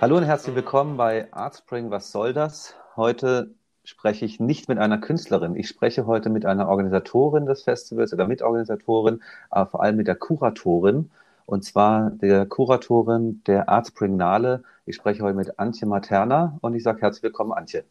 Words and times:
Hallo 0.00 0.16
und 0.16 0.24
herzlich 0.24 0.56
willkommen 0.56 0.96
bei 0.96 1.32
Artspring. 1.32 1.92
Was 1.92 2.10
soll 2.10 2.32
das? 2.32 2.74
Heute 2.96 3.54
spreche 3.84 4.24
ich 4.24 4.40
nicht 4.40 4.68
mit 4.68 4.78
einer 4.78 4.98
Künstlerin. 4.98 5.54
Ich 5.54 5.68
spreche 5.68 6.06
heute 6.06 6.30
mit 6.30 6.46
einer 6.46 6.68
Organisatorin 6.68 7.46
des 7.46 7.62
Festivals 7.62 8.12
oder 8.12 8.26
Mitorganisatorin, 8.26 9.22
aber 9.50 9.70
vor 9.70 9.82
allem 9.82 9.96
mit 9.96 10.08
der 10.08 10.16
Kuratorin. 10.16 11.10
Und 11.44 11.64
zwar 11.64 12.10
der 12.10 12.46
Kuratorin 12.46 13.40
der 13.46 13.68
Artspringnale. 13.68 14.64
Ich 14.84 14.96
spreche 14.96 15.22
heute 15.22 15.36
mit 15.36 15.60
Antje 15.60 15.86
Materna 15.86 16.58
und 16.60 16.74
ich 16.74 16.82
sage 16.82 17.02
herzlich 17.02 17.22
willkommen, 17.22 17.52
Antje. 17.52 17.84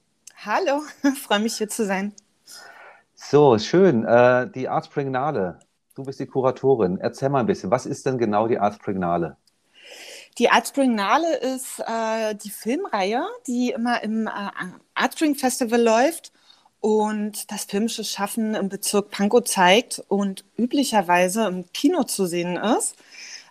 Hallo, 0.45 0.81
freue 1.23 1.39
mich 1.39 1.55
hier 1.55 1.69
zu 1.69 1.85
sein. 1.85 2.13
So, 3.29 3.57
schön. 3.57 4.05
Äh, 4.05 4.51
die 4.51 4.69
Artspringnale. 4.69 5.59
Du 5.95 6.03
bist 6.03 6.19
die 6.19 6.27
Kuratorin. 6.27 6.99
Erzähl 6.99 7.29
mal 7.29 7.39
ein 7.39 7.47
bisschen, 7.47 7.71
was 7.71 7.87
ist 7.87 8.05
denn 8.05 8.19
genau 8.19 8.47
die 8.47 8.59
Artspringnale? 8.59 9.37
Die 10.37 10.49
Artspringnale 10.49 11.37
ist 11.37 11.79
äh, 11.79 12.35
die 12.35 12.51
Filmreihe, 12.51 13.25
die 13.47 13.71
immer 13.71 14.03
im 14.03 14.27
äh, 14.27 14.31
Artspring 14.93 15.33
Festival 15.33 15.81
läuft 15.81 16.33
und 16.81 17.51
das 17.51 17.65
filmische 17.65 18.03
Schaffen 18.03 18.53
im 18.53 18.69
Bezirk 18.69 19.09
Pankow 19.09 19.43
zeigt 19.43 20.03
und 20.07 20.45
üblicherweise 20.55 21.47
im 21.47 21.65
Kino 21.73 22.03
zu 22.03 22.27
sehen 22.27 22.57
ist. 22.57 22.95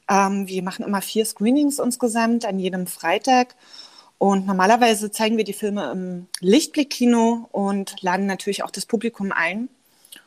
Ähm, 0.09 0.47
wir 0.47 0.63
machen 0.63 0.85
immer 0.85 1.03
vier 1.03 1.25
Screenings 1.25 1.81
insgesamt 1.81 2.45
an 2.45 2.61
jedem 2.61 2.87
Freitag. 2.87 3.57
Und 4.19 4.47
normalerweise 4.47 5.11
zeigen 5.11 5.37
wir 5.37 5.45
die 5.45 5.53
Filme 5.53 5.91
im 5.91 6.27
Lichtblickkino 6.41 7.49
und 7.53 8.01
laden 8.01 8.27
natürlich 8.27 8.63
auch 8.63 8.71
das 8.71 8.87
Publikum 8.87 9.33
ein 9.33 9.69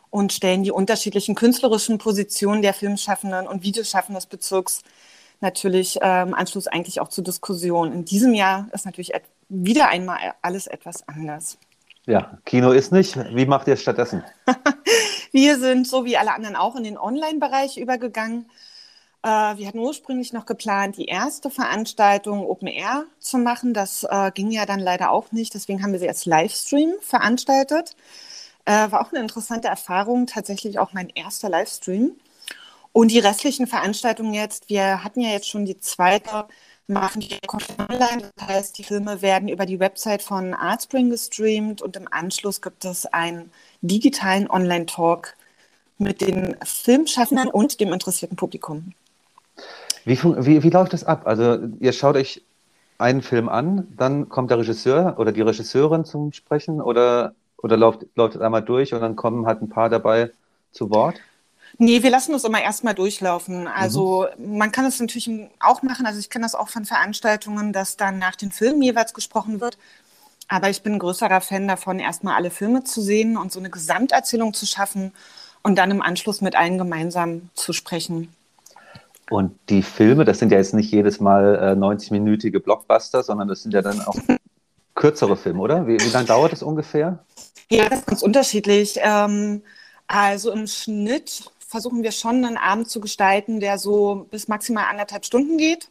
und 0.10 0.34
stellen 0.34 0.64
die 0.64 0.72
unterschiedlichen 0.72 1.36
künstlerischen 1.36 1.98
Positionen 1.98 2.62
der 2.62 2.74
Filmschaffenden 2.74 3.48
und 3.48 3.64
Videoschaffenden 3.64 4.16
des 4.16 4.28
Bezirks 4.28 4.82
natürlich 5.40 6.02
äh, 6.02 6.22
im 6.24 6.34
Anschluss 6.34 6.68
eigentlich 6.68 7.00
auch 7.00 7.10
zur 7.10 7.24
Diskussion. 7.24 7.92
In 7.92 8.06
diesem 8.06 8.34
Jahr 8.34 8.68
ist 8.74 8.86
natürlich 8.86 9.14
wieder 9.50 9.90
einmal 9.90 10.18
alles 10.42 10.68
etwas 10.68 11.08
anders. 11.08 11.58
Ja, 12.06 12.38
Kino 12.46 12.72
ist 12.72 12.92
nicht. 12.92 13.18
Wie 13.36 13.46
macht 13.46 13.68
ihr 13.68 13.74
es 13.74 13.82
stattdessen? 13.82 14.24
wir 15.32 15.60
sind 15.60 15.88
so 15.88 16.06
wie 16.06 16.18
alle 16.18 16.34
anderen 16.34 16.56
auch 16.56 16.76
in 16.76 16.84
den 16.84 16.98
Online-Bereich 16.98 17.78
übergegangen. 17.78 18.50
Äh, 19.24 19.58
wir 19.58 19.68
hatten 19.68 19.80
ursprünglich 19.80 20.34
noch 20.34 20.46
geplant, 20.46 20.98
die 20.98 21.06
erste 21.06 21.50
Veranstaltung 21.50 22.46
Open 22.46 22.68
Air 22.68 23.06
zu 23.20 23.38
machen. 23.38 23.74
Das 23.74 24.04
äh, 24.10 24.32
ging 24.32 24.52
ja 24.52 24.66
dann 24.66 24.80
leider 24.80 25.12
auch 25.12 25.32
nicht. 25.32 25.54
Deswegen 25.54 25.84
haben 25.84 25.92
wir 25.92 26.00
sie 26.00 26.08
als 26.08 26.26
Livestream 26.26 26.94
veranstaltet. 27.02 27.96
Äh, 28.66 28.92
war 28.92 29.02
auch 29.02 29.12
eine 29.12 29.22
interessante 29.22 29.68
Erfahrung, 29.68 30.28
tatsächlich 30.28 30.80
auch 30.80 30.94
mein 30.94 31.10
erster 31.10 31.50
Livestream. 31.50 32.12
Und 32.94 33.12
die 33.12 33.20
restlichen 33.20 33.68
Veranstaltungen 33.68 34.34
jetzt, 34.34 34.70
wir 34.70 35.04
hatten 35.04 35.22
ja 35.22 35.30
jetzt 35.30 35.48
schon 35.50 35.66
die 35.66 35.80
zweite, 35.80 36.48
machen 36.88 37.22
die 37.22 37.40
online. 37.78 38.32
Das 38.36 38.48
heißt, 38.48 38.78
die 38.78 38.84
Filme 38.84 39.22
werden 39.22 39.50
über 39.50 39.66
die 39.66 39.80
Website 39.80 40.24
von 40.24 40.54
Artspring 40.54 41.10
gestreamt 41.10 41.82
und 41.82 41.96
im 41.96 42.08
Anschluss 42.12 42.62
gibt 42.62 42.86
es 42.86 43.06
einen 43.06 43.52
digitalen 43.82 44.50
Online-Talk 44.50 45.36
mit 45.98 46.22
den 46.22 46.56
Filmschaffenden 46.64 47.50
und 47.50 47.80
dem 47.80 47.94
interessierten 47.94 48.38
Publikum. 48.38 48.94
Wie, 50.08 50.18
wie, 50.24 50.64
wie 50.64 50.70
läuft 50.70 50.94
das 50.94 51.04
ab? 51.04 51.24
Also 51.26 51.58
ihr 51.82 51.92
schaut 51.92 52.16
euch 52.16 52.42
einen 52.98 53.22
Film 53.22 53.50
an, 53.50 53.90
dann 53.98 54.30
kommt 54.30 54.50
der 54.50 54.58
Regisseur 54.58 55.16
oder 55.18 55.34
die 55.34 55.42
Regisseurin 55.42 56.06
zum 56.06 56.32
Sprechen 56.32 56.80
oder, 56.80 57.36
oder 57.58 57.76
läuft, 57.76 58.06
läuft 58.16 58.36
es 58.36 58.42
einmal 58.42 58.62
durch 58.62 58.94
und 58.94 59.02
dann 59.02 59.18
kommen 59.18 59.46
halt 59.46 59.62
ein 59.62 59.68
paar 59.68 59.90
dabei 59.90 60.32
zu 60.72 60.90
Wort? 60.92 61.16
Nee, 61.78 62.04
wir 62.04 62.10
lassen 62.10 62.32
das 62.32 62.46
immer 62.46 62.62
erstmal 62.62 62.96
durchlaufen. 62.96 63.68
Also 63.68 64.28
mhm. 64.38 64.58
man 64.58 64.72
kann 64.72 64.86
es 64.86 64.98
natürlich 64.98 65.30
auch 65.60 65.84
machen. 65.84 66.06
Also 66.06 66.20
ich 66.20 66.30
kenne 66.30 66.46
das 66.46 66.56
auch 66.56 66.70
von 66.70 66.86
Veranstaltungen, 66.86 67.74
dass 67.74 67.98
dann 67.98 68.18
nach 68.18 68.38
den 68.38 68.54
Filmen 68.54 68.82
jeweils 68.82 69.14
gesprochen 69.14 69.60
wird. 69.60 69.78
Aber 70.48 70.70
ich 70.70 70.84
bin 70.84 70.94
ein 70.94 71.00
größerer 71.00 71.42
Fan 71.42 71.68
davon, 71.68 72.00
erstmal 72.00 72.36
alle 72.36 72.50
Filme 72.50 72.86
zu 72.86 73.02
sehen 73.02 73.36
und 73.36 73.52
so 73.52 73.60
eine 73.60 73.70
Gesamterzählung 73.70 74.54
zu 74.54 74.66
schaffen 74.66 75.12
und 75.64 75.76
dann 75.78 75.92
im 75.92 76.02
Anschluss 76.02 76.40
mit 76.40 76.56
allen 76.56 76.78
gemeinsam 76.78 77.50
zu 77.56 77.74
sprechen. 77.74 78.34
Und 79.30 79.58
die 79.70 79.84
Filme, 79.84 80.26
das 80.26 80.40
sind 80.40 80.52
ja 80.52 80.58
jetzt 80.58 80.74
nicht 80.74 80.92
jedes 80.92 81.20
Mal 81.20 81.56
äh, 81.56 81.80
90-minütige 81.80 82.60
Blockbuster, 82.60 83.24
sondern 83.24 83.48
das 83.48 83.62
sind 83.62 83.74
ja 83.74 83.82
dann 83.82 84.02
auch 84.02 84.16
kürzere 84.96 85.38
Filme, 85.38 85.60
oder? 85.62 85.88
Wie, 85.88 86.00
wie 86.00 86.10
lange 86.10 86.26
dauert 86.26 86.52
das 86.52 86.64
ungefähr? 86.64 87.24
Ja, 87.70 87.90
das 87.90 88.00
ist 88.00 88.08
ganz 88.08 88.22
unterschiedlich. 88.22 89.00
Ähm, 89.02 89.62
also 90.08 90.52
im 90.52 90.68
Schnitt 90.68 91.52
versuchen 91.60 92.04
wir 92.04 92.12
schon 92.12 92.44
einen 92.44 92.58
Abend 92.58 92.90
zu 92.90 93.02
gestalten, 93.02 93.60
der 93.60 93.78
so 93.78 94.28
bis 94.32 94.48
maximal 94.48 94.86
anderthalb 94.90 95.26
Stunden 95.26 95.58
geht. 95.58 95.90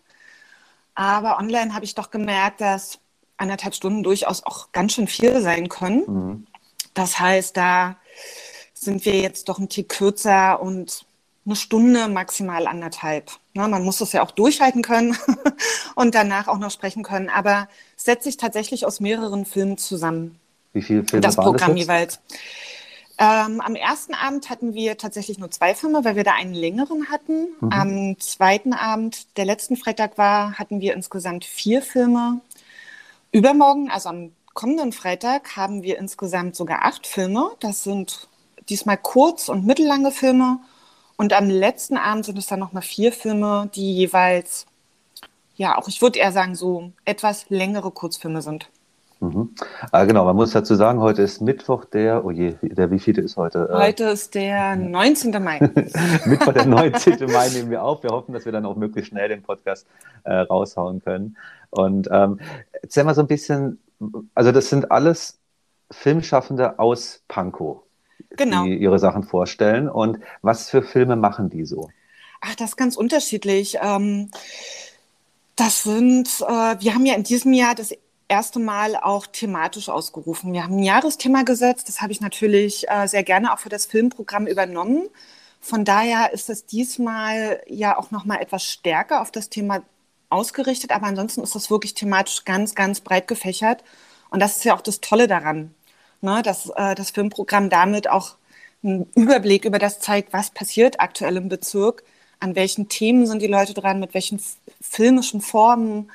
Aber 0.94 1.38
online 1.38 1.74
habe 1.74 1.84
ich 1.84 1.94
doch 1.94 2.10
gemerkt, 2.10 2.60
dass 2.62 2.98
anderthalb 3.36 3.74
Stunden 3.74 4.03
durchaus 4.03 4.44
auch 4.44 4.72
ganz 4.72 4.94
schön 4.94 5.06
viel 5.06 5.41
sein 5.42 5.68
können. 5.68 6.03
Mhm. 6.06 6.47
Das 6.94 7.20
heißt, 7.20 7.56
da 7.56 7.97
sind 8.72 9.04
wir 9.04 9.20
jetzt 9.20 9.48
doch 9.48 9.58
ein 9.58 9.68
Tick 9.68 9.91
kürzer 9.91 10.60
und 10.60 11.06
eine 11.47 11.57
Stunde, 11.57 12.09
maximal 12.09 12.67
anderthalb. 12.67 13.31
Ja, 13.55 13.67
man 13.69 13.84
muss 13.84 13.99
das 13.99 14.12
ja 14.12 14.23
auch 14.23 14.33
durchhalten 14.33 14.83
können 14.83 15.17
und 15.95 16.15
danach 16.15 16.49
auch 16.49 16.59
noch 16.59 16.71
sprechen 16.71 17.03
können. 17.03 17.31
Aber 17.31 17.69
es 17.97 18.05
setzt 18.05 18.25
sich 18.25 18.37
tatsächlich 18.37 18.84
aus 18.84 19.01
mehreren 19.01 19.47
Filmen 19.47 19.79
zusammen. 19.79 20.39
Wie 20.73 20.83
viele 20.83 21.05
Filme 21.05 21.23
das 21.23 21.37
Programm 21.37 21.71
das 21.71 21.81
jeweils? 21.81 22.21
Ähm, 23.19 23.62
am 23.62 23.75
ersten 23.77 24.12
Abend 24.12 24.51
hatten 24.51 24.75
wir 24.75 24.99
tatsächlich 24.99 25.39
nur 25.39 25.51
zwei 25.51 25.75
Filme, 25.75 26.05
weil 26.05 26.17
wir 26.17 26.25
da 26.25 26.34
einen 26.34 26.53
längeren 26.53 27.09
hatten. 27.09 27.49
Mhm. 27.61 27.73
Am 27.73 28.21
zweiten 28.21 28.75
Abend, 28.75 29.27
der 29.39 29.47
letzten 29.47 29.77
Freitag 29.77 30.19
war, 30.19 30.59
hatten 30.59 30.81
wir 30.81 30.93
insgesamt 30.93 31.47
vier 31.47 31.81
Filme. 31.81 32.41
Übermorgen, 33.33 33.91
also 33.91 34.11
am 34.11 34.33
kommenden 34.53 34.93
Freitag, 34.93 35.57
haben 35.57 35.83
wir 35.83 35.99
insgesamt 35.99 36.57
sogar 36.57 36.84
acht 36.84 37.07
Filme. 37.07 37.51
Das 37.61 37.84
sind 37.84 38.28
diesmal 38.69 38.99
kurz- 38.99 39.49
und 39.49 39.65
mittellange 39.65 40.13
Filme. 40.13 40.59
Und 41.16 41.32
am 41.32 41.49
letzten 41.49 41.97
Abend 41.97 42.25
sind 42.27 42.38
es 42.38 42.47
dann 42.47 42.60
nochmal 42.60 42.82
vier 42.82 43.12
Filme, 43.12 43.71
die 43.75 43.94
jeweils, 43.94 44.66
ja, 45.56 45.78
auch 45.78 45.88
ich 45.88 46.03
würde 46.03 46.19
eher 46.19 46.32
sagen, 46.32 46.54
so 46.54 46.93
etwas 47.04 47.49
längere 47.49 47.91
Kurzfilme 47.91 48.43
sind. 48.43 48.69
Mhm. 49.21 49.54
Ah, 49.93 50.04
genau, 50.04 50.27
man 50.27 50.37
muss 50.37 50.50
dazu 50.50 50.75
sagen, 50.75 51.00
heute 51.00 51.22
ist 51.22 51.41
Mittwoch, 51.41 51.87
der, 51.87 52.25
oh 52.27 52.31
je, 52.31 52.54
der 52.60 52.91
wievielte 52.91 53.22
ist 53.22 53.38
heute? 53.38 53.71
Äh, 53.72 53.75
heute 53.75 54.04
ist 54.04 54.34
der 54.34 54.77
19. 54.77 55.43
Mai. 55.43 55.59
Mittwoch, 56.27 56.53
der 56.53 56.66
19. 56.66 57.31
Mai 57.33 57.48
nehmen 57.48 57.71
wir 57.71 57.83
auf. 57.83 58.03
Wir 58.03 58.10
hoffen, 58.10 58.34
dass 58.34 58.44
wir 58.44 58.53
dann 58.53 58.66
auch 58.66 58.77
möglichst 58.77 59.10
schnell 59.10 59.28
den 59.31 59.43
Podcast 59.43 59.87
äh, 60.25 60.34
raushauen 60.34 61.03
können. 61.03 61.38
Und 61.71 62.09
ähm, 62.12 62.41
erzähl 62.83 63.04
mal 63.04 63.15
so 63.15 63.22
ein 63.22 63.27
bisschen, 63.27 63.81
also 64.34 64.53
das 64.53 64.69
sind 64.69 64.91
alles 64.91 65.38
Filmschaffende 65.91 66.78
aus 66.78 67.22
Pankow, 67.28 67.84
genau. 68.36 68.64
die 68.64 68.76
ihre 68.76 68.98
Sachen 68.98 69.22
vorstellen. 69.22 69.88
Und 69.88 70.19
was 70.42 70.70
für 70.70 70.82
Filme 70.82 71.16
machen 71.16 71.50
die 71.50 71.64
so? 71.64 71.91
Ach, 72.41 72.54
das 72.54 72.70
ist 72.70 72.76
ganz 72.76 72.97
unterschiedlich. 72.97 73.78
Ähm, 73.82 74.30
das 75.56 75.82
sind, 75.82 76.28
äh, 76.47 76.76
wir 76.80 76.94
haben 76.94 77.06
ja 77.06 77.14
in 77.14 77.22
diesem 77.22 77.52
Jahr 77.52 77.74
das 77.74 77.92
erste 78.28 78.58
Mal 78.58 78.97
auch 78.97 79.26
thematisch 79.26 79.88
ausgerufen. 79.88 80.52
Wir 80.52 80.64
haben 80.64 80.76
ein 80.76 80.82
Jahresthema 80.82 81.42
gesetzt, 81.42 81.88
das 81.88 82.00
habe 82.00 82.12
ich 82.12 82.20
natürlich 82.20 82.88
äh, 82.88 83.06
sehr 83.06 83.22
gerne 83.22 83.52
auch 83.52 83.58
für 83.58 83.69
das 83.69 83.86
Filmprogramm 83.86 84.47
übernommen. 84.47 85.08
Von 85.60 85.84
daher 85.84 86.32
ist 86.32 86.50
es 86.50 86.66
diesmal 86.66 87.60
ja 87.66 87.98
auch 87.98 88.10
noch 88.10 88.24
mal 88.24 88.41
etwas 88.41 88.64
stärker 88.64 89.22
auf 89.22 89.30
das 89.30 89.48
Thema 89.48 89.82
ausgerichtet, 90.28 90.91
aber 90.91 91.06
ansonsten 91.06 91.42
ist 91.42 91.54
das 91.54 91.70
wirklich 91.70 91.94
thematisch 91.94 92.44
ganz, 92.44 92.74
ganz 92.74 93.00
breit 93.00 93.28
gefächert. 93.28 93.82
Und 94.30 94.41
das 94.41 94.56
ist 94.56 94.64
ja 94.64 94.74
auch 94.74 94.80
das 94.80 95.00
Tolle 95.00 95.28
daran, 95.28 95.74
ne, 96.21 96.43
dass 96.43 96.71
äh, 96.77 96.94
das 96.94 97.10
Filmprogramm 97.10 97.71
damit 97.71 98.09
auch 98.09 98.37
einen 98.82 99.10
Überblick 99.15 99.65
über 99.65 99.78
das 99.78 100.00
zeigt, 100.00 100.32
was 100.32 100.50
passiert 100.50 101.00
aktuell 101.00 101.36
im 101.36 101.48
Bezirk, 101.48 102.04
an 102.41 102.54
welchen 102.54 102.89
Themen 102.89 103.27
sind 103.27 103.42
die 103.42 103.47
Leute 103.47 103.74
dran, 103.74 104.01
mit 104.01 104.15
welchen 104.15 104.41
filmischen 104.80 105.41
Formen 105.41 106.10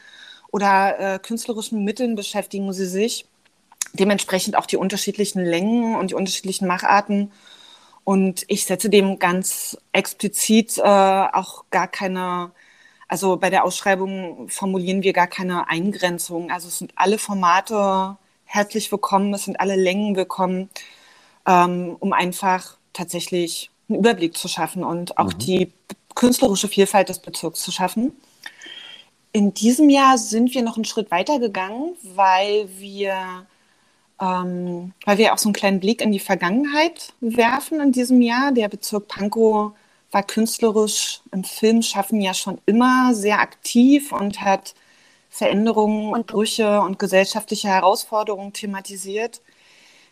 oder 0.52 1.00
äh, 1.16 1.20
künstlerischen 1.20 1.84
Mitteln 1.84 2.16
beschäftigen 2.16 2.72
sie 2.74 2.86
sich. 2.86 3.26
Dementsprechend 3.94 4.56
auch 4.58 4.66
die 4.66 4.78
unterschiedlichen 4.78 5.44
Längen 5.44 5.96
und 5.96 6.12
die 6.12 6.16
unterschiedlichen 6.16 6.68
Macharten. 6.68 7.32
Und 8.04 8.46
ich 8.48 8.66
setze 8.66 8.90
dem 8.90 9.20
ganz 9.20 9.78
explizit 9.92 10.78
äh, 10.78 10.82
auch 10.82 11.66
gar 11.72 11.88
keine, 11.88 12.52
also 13.08 13.38
bei 13.38 13.50
der 13.50 13.64
Ausschreibung 13.64 14.50
formulieren 14.50 15.04
wir 15.04 15.14
gar 15.14 15.28
keine 15.28 15.70
Eingrenzung. 15.70 16.52
Also 16.52 16.68
es 16.68 16.78
sind 16.80 16.94
alle 16.96 17.18
Formate 17.18 18.18
herzlich 18.54 18.92
willkommen, 18.92 19.34
es 19.34 19.46
sind 19.46 19.62
alle 19.62 19.78
Längen 19.78 20.18
willkommen, 20.18 20.70
ähm, 21.48 21.96
um 22.00 22.12
einfach 22.12 22.76
tatsächlich 22.92 23.72
einen 23.88 24.00
Überblick 24.00 24.36
zu 24.36 24.50
schaffen 24.50 24.84
und 24.84 25.18
auch 25.18 25.34
mhm. 25.34 25.38
die 25.38 25.72
künstlerische 26.16 26.68
Vielfalt 26.68 27.08
des 27.08 27.20
Bezirks 27.20 27.62
zu 27.62 27.72
schaffen. 27.72 28.12
In 29.32 29.54
diesem 29.54 29.90
Jahr 29.90 30.18
sind 30.18 30.54
wir 30.54 30.64
noch 30.64 30.76
einen 30.76 30.84
Schritt 30.84 31.12
weiter 31.12 31.40
gegangen, 31.40 31.96
weil 32.04 32.68
wir 32.78 33.48
ähm, 34.20 34.92
weil 35.06 35.18
wir 35.18 35.34
auch 35.34 35.38
so 35.38 35.48
einen 35.48 35.54
kleinen 35.54 35.80
Blick 35.80 36.02
in 36.02 36.12
die 36.12 36.20
Vergangenheit 36.20 37.14
werfen 37.22 37.80
in 37.80 37.94
diesem 37.94 38.22
Jahr. 38.22 38.52
Der 38.52 38.68
Bezirk 38.68 39.08
Pankow 39.08 39.72
war 40.12 40.24
künstlerisch 40.24 41.22
im 41.32 41.46
Filmschaffen 41.46 42.20
ja 42.20 42.34
schon 42.34 42.60
immer 42.66 43.16
sehr 43.16 43.40
aktiv 43.40 44.12
und 44.12 44.42
hat 44.42 44.76
Veränderungen 45.32 46.14
und 46.14 46.28
Brüche 46.28 46.82
und 46.82 47.00
gesellschaftliche 47.00 47.70
Herausforderungen 47.70 48.52
thematisiert. 48.52 49.42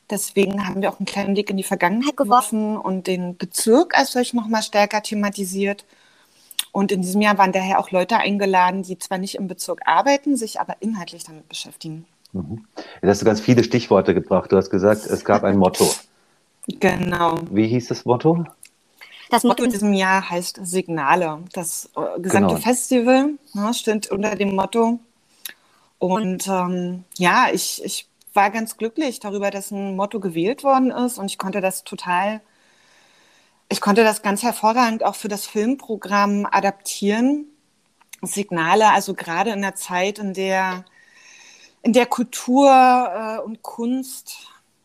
Deswegen 0.09 0.65
haben 0.65 0.81
wir 0.81 0.89
auch 0.89 0.99
einen 0.99 1.05
kleinen 1.05 1.33
Blick 1.33 1.49
in 1.51 1.57
die 1.57 1.63
Vergangenheit 1.63 2.17
geworfen 2.17 2.77
und 2.77 3.05
den 3.05 3.37
Bezirk 3.37 3.95
als 3.95 4.13
solch 4.13 4.33
noch 4.33 4.47
mal 4.47 4.63
stärker 4.63 5.03
thematisiert. 5.03 5.85
Und 6.71 6.91
in 6.91 7.01
diesem 7.01 7.21
Jahr 7.21 7.37
waren 7.37 7.51
daher 7.51 7.79
auch 7.79 7.91
Leute 7.91 8.17
eingeladen, 8.17 8.81
die 8.81 8.97
zwar 8.97 9.17
nicht 9.17 9.35
im 9.35 9.47
Bezirk 9.47 9.81
arbeiten, 9.85 10.37
sich 10.37 10.59
aber 10.59 10.77
inhaltlich 10.79 11.25
damit 11.25 11.47
beschäftigen. 11.49 12.05
Mhm. 12.31 12.65
Jetzt 13.01 13.09
hast 13.09 13.21
du 13.21 13.25
ganz 13.25 13.41
viele 13.41 13.63
Stichworte 13.63 14.13
gebracht. 14.13 14.51
Du 14.51 14.57
hast 14.57 14.69
gesagt, 14.69 15.05
es 15.05 15.25
gab 15.25 15.43
ein 15.43 15.57
Motto. 15.57 15.85
Genau. 16.79 17.39
Wie 17.49 17.67
hieß 17.67 17.87
das 17.87 18.05
Motto? 18.05 18.45
Das 19.31 19.43
Motto 19.43 19.63
in 19.63 19.71
diesem 19.71 19.93
Jahr 19.93 20.29
heißt 20.29 20.59
Signale. 20.61 21.39
Das 21.51 21.89
äh, 21.95 22.19
gesamte 22.19 22.55
genau. 22.55 22.57
Festival 22.57 23.29
ne, 23.55 23.73
steht 23.73 24.11
unter 24.11 24.35
dem 24.35 24.55
Motto. 24.55 24.99
Und 25.99 26.47
ähm, 26.47 27.03
ja, 27.17 27.47
ich, 27.51 27.83
ich 27.83 28.07
war 28.33 28.49
ganz 28.49 28.77
glücklich 28.77 29.19
darüber, 29.19 29.51
dass 29.51 29.71
ein 29.71 29.95
Motto 29.95 30.19
gewählt 30.19 30.63
worden 30.63 30.91
ist 30.91 31.17
und 31.17 31.25
ich 31.25 31.37
konnte 31.37 31.61
das 31.61 31.83
total, 31.83 32.41
ich 33.67 33.81
konnte 33.81 34.03
das 34.03 34.21
ganz 34.21 34.41
hervorragend 34.41 35.03
auch 35.03 35.15
für 35.15 35.27
das 35.27 35.45
Filmprogramm 35.45 36.47
adaptieren. 36.49 37.45
Signale, 38.21 38.91
also 38.91 39.13
gerade 39.13 39.51
in 39.51 39.61
der 39.61 39.75
Zeit, 39.75 40.19
in 40.19 40.33
der, 40.33 40.83
in 41.83 41.93
der 41.93 42.05
Kultur 42.05 42.69
äh, 42.69 43.39
und 43.39 43.61
Kunst 43.61 44.37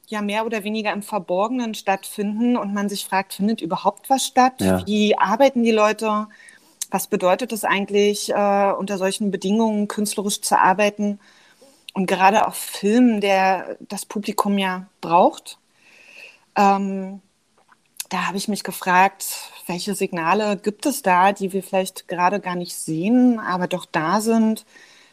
ja 0.06 0.22
mehr 0.22 0.46
oder 0.46 0.64
weniger 0.64 0.92
im 0.92 1.02
Verborgenen 1.02 1.74
stattfinden 1.74 2.56
und 2.56 2.74
man 2.74 2.88
sich 2.88 3.04
fragt, 3.04 3.34
findet 3.34 3.60
überhaupt 3.60 4.10
was 4.10 4.24
statt? 4.24 4.60
Ja. 4.60 4.86
Wie 4.86 5.18
arbeiten 5.18 5.62
die 5.62 5.72
Leute? 5.72 6.28
Was 6.94 7.08
bedeutet 7.08 7.52
es 7.52 7.64
eigentlich, 7.64 8.30
äh, 8.30 8.72
unter 8.78 8.98
solchen 8.98 9.30
Bedingungen 9.30 9.88
künstlerisch 9.88 10.40
zu 10.40 10.58
arbeiten? 10.58 11.18
und 11.94 12.06
gerade 12.06 12.46
auch 12.46 12.54
Film, 12.54 13.20
der 13.20 13.76
das 13.80 14.04
Publikum 14.04 14.58
ja 14.58 14.86
braucht. 15.00 15.58
Ähm, 16.56 17.22
da 18.10 18.26
habe 18.26 18.36
ich 18.36 18.48
mich 18.48 18.64
gefragt, 18.64 19.50
welche 19.66 19.94
Signale 19.94 20.56
gibt 20.56 20.86
es 20.86 21.02
da, 21.02 21.32
die 21.32 21.52
wir 21.52 21.62
vielleicht 21.62 22.06
gerade 22.08 22.40
gar 22.40 22.56
nicht 22.56 22.74
sehen, 22.74 23.40
aber 23.40 23.68
doch 23.68 23.86
da 23.86 24.20
sind? 24.20 24.66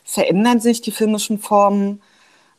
Verändern 0.03 0.59
sich 0.59 0.81
die 0.81 0.91
filmischen 0.91 1.39
Formen? 1.39 2.01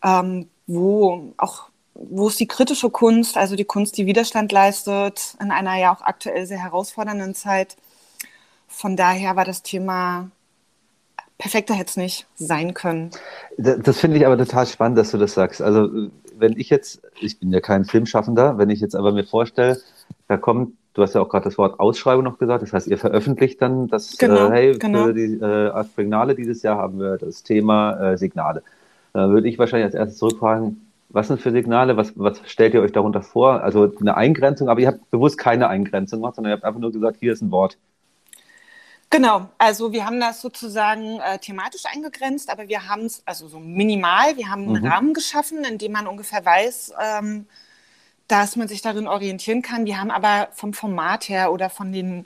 Ähm, 0.02 0.48
wo 0.66 1.34
auch 1.36 1.69
wo 1.94 2.28
ist 2.28 2.40
die 2.40 2.48
kritische 2.48 2.90
Kunst, 2.90 3.36
also 3.36 3.54
die 3.56 3.64
Kunst, 3.64 3.96
die 3.98 4.06
Widerstand 4.06 4.50
leistet, 4.50 5.36
in 5.40 5.50
einer 5.52 5.76
ja 5.76 5.94
auch 5.94 6.00
aktuell 6.00 6.46
sehr 6.46 6.62
herausfordernden 6.62 7.34
Zeit? 7.34 7.76
Von 8.72 8.96
daher 8.96 9.36
war 9.36 9.44
das 9.44 9.62
Thema 9.62 10.30
perfekter 11.42 11.74
hätte 11.74 11.90
es 11.90 11.96
nicht 11.96 12.26
sein 12.36 12.72
können. 12.72 13.10
Das, 13.58 13.80
das 13.80 13.98
finde 13.98 14.16
ich 14.16 14.26
aber 14.26 14.38
total 14.38 14.64
spannend, 14.66 14.96
dass 14.96 15.10
du 15.10 15.19
das 15.19 15.34
sagst. 15.34 15.60
Also 15.60 16.08
wenn 16.36 16.56
ich 16.56 16.70
jetzt, 16.70 17.02
ich 17.20 17.40
bin 17.40 17.52
ja 17.52 17.60
kein 17.60 17.84
Filmschaffender, 17.84 18.58
wenn 18.58 18.70
ich 18.70 18.80
jetzt 18.80 18.94
aber 18.94 19.12
mir 19.12 19.24
vorstelle, 19.24 19.78
da 20.28 20.36
kommt, 20.36 20.74
du 20.94 21.02
hast 21.02 21.14
ja 21.14 21.20
auch 21.20 21.28
gerade 21.28 21.44
das 21.44 21.58
Wort 21.58 21.80
Ausschreibung 21.80 22.22
noch 22.22 22.38
gesagt, 22.38 22.62
das 22.62 22.72
heißt, 22.72 22.86
ihr 22.86 22.96
veröffentlicht 22.96 23.60
dann 23.60 23.88
das, 23.88 24.16
genau, 24.19 24.48
äh, 24.48 24.52
hey, 24.52 24.78
genau. 24.78 25.06
für 25.06 25.14
die 25.14 25.34
äh, 25.40 25.70
Aspignale 25.70 26.36
dieses 26.36 26.62
Jahr 26.62 26.78
haben 26.78 27.00
wir 27.00 27.19
das 27.19 27.42
Thema 27.42 28.12
äh, 28.12 28.19
Signale. 28.19 28.62
Da 29.12 29.28
würde 29.28 29.48
ich 29.48 29.58
wahrscheinlich 29.58 29.86
als 29.86 29.94
erstes 29.94 30.19
zurückfragen, 30.19 30.86
was 31.08 31.28
sind 31.28 31.40
für 31.40 31.50
Signale? 31.50 31.96
Was, 31.96 32.12
was 32.16 32.40
stellt 32.46 32.72
ihr 32.72 32.80
euch 32.80 32.92
darunter 32.92 33.20
vor? 33.20 33.62
Also 33.62 33.92
eine 34.00 34.16
Eingrenzung, 34.16 34.69
aber 34.69 34.80
ihr 34.80 34.86
habt 34.86 35.10
bewusst 35.10 35.36
keine 35.36 35.69
Eingrenzung 35.69 36.20
gemacht, 36.20 36.36
sondern 36.36 36.52
ihr 36.52 36.56
habt 36.56 36.64
einfach 36.64 36.80
nur 36.80 36.92
gesagt, 36.92 37.19
hier 37.20 37.32
ist 37.32 37.42
ein 37.42 37.50
Wort. 37.50 37.76
Genau, 39.12 39.47
also 39.59 39.93
wir 39.93 40.06
haben 40.06 40.20
das 40.20 40.41
sozusagen 40.41 41.20
äh, 41.20 41.38
thematisch 41.38 41.82
eingegrenzt, 41.85 42.49
aber 42.49 42.69
wir 42.69 42.88
haben 42.88 43.05
es, 43.05 43.23
also 43.26 43.47
so 43.47 43.61
minimal, 43.61 44.38
wir 44.38 44.49
haben 44.49 44.62
einen 44.62 44.82
mhm. 44.82 44.88
Rahmen 44.91 45.12
geschaffen, 45.12 45.64
in 45.64 45.76
dem 45.76 45.93
man 45.93 46.06
ungefähr 46.06 46.43
weiß, 46.43 46.94
ähm, 46.99 47.47
dass 48.26 48.56
man 48.56 48.69
sich 48.69 48.81
darin 48.81 49.06
orientieren 49.06 49.61
kann. 49.61 49.85
Wir 49.85 50.00
haben 50.00 50.11
aber 50.11 50.49
vom 50.53 50.73
Format 50.73 51.29
her 51.29 51.53
oder 51.53 51.69
von 51.69 51.93
den 51.93 52.25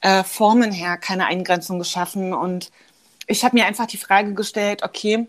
äh, 0.00 0.22
Formen 0.22 0.70
her 0.70 0.96
keine 0.96 1.26
Eingrenzung 1.26 1.80
geschaffen. 1.80 2.32
Und 2.32 2.70
ich 3.26 3.44
habe 3.44 3.56
mir 3.56 3.66
einfach 3.66 3.86
die 3.86 3.96
Frage 3.96 4.32
gestellt, 4.34 4.84
okay, 4.84 5.26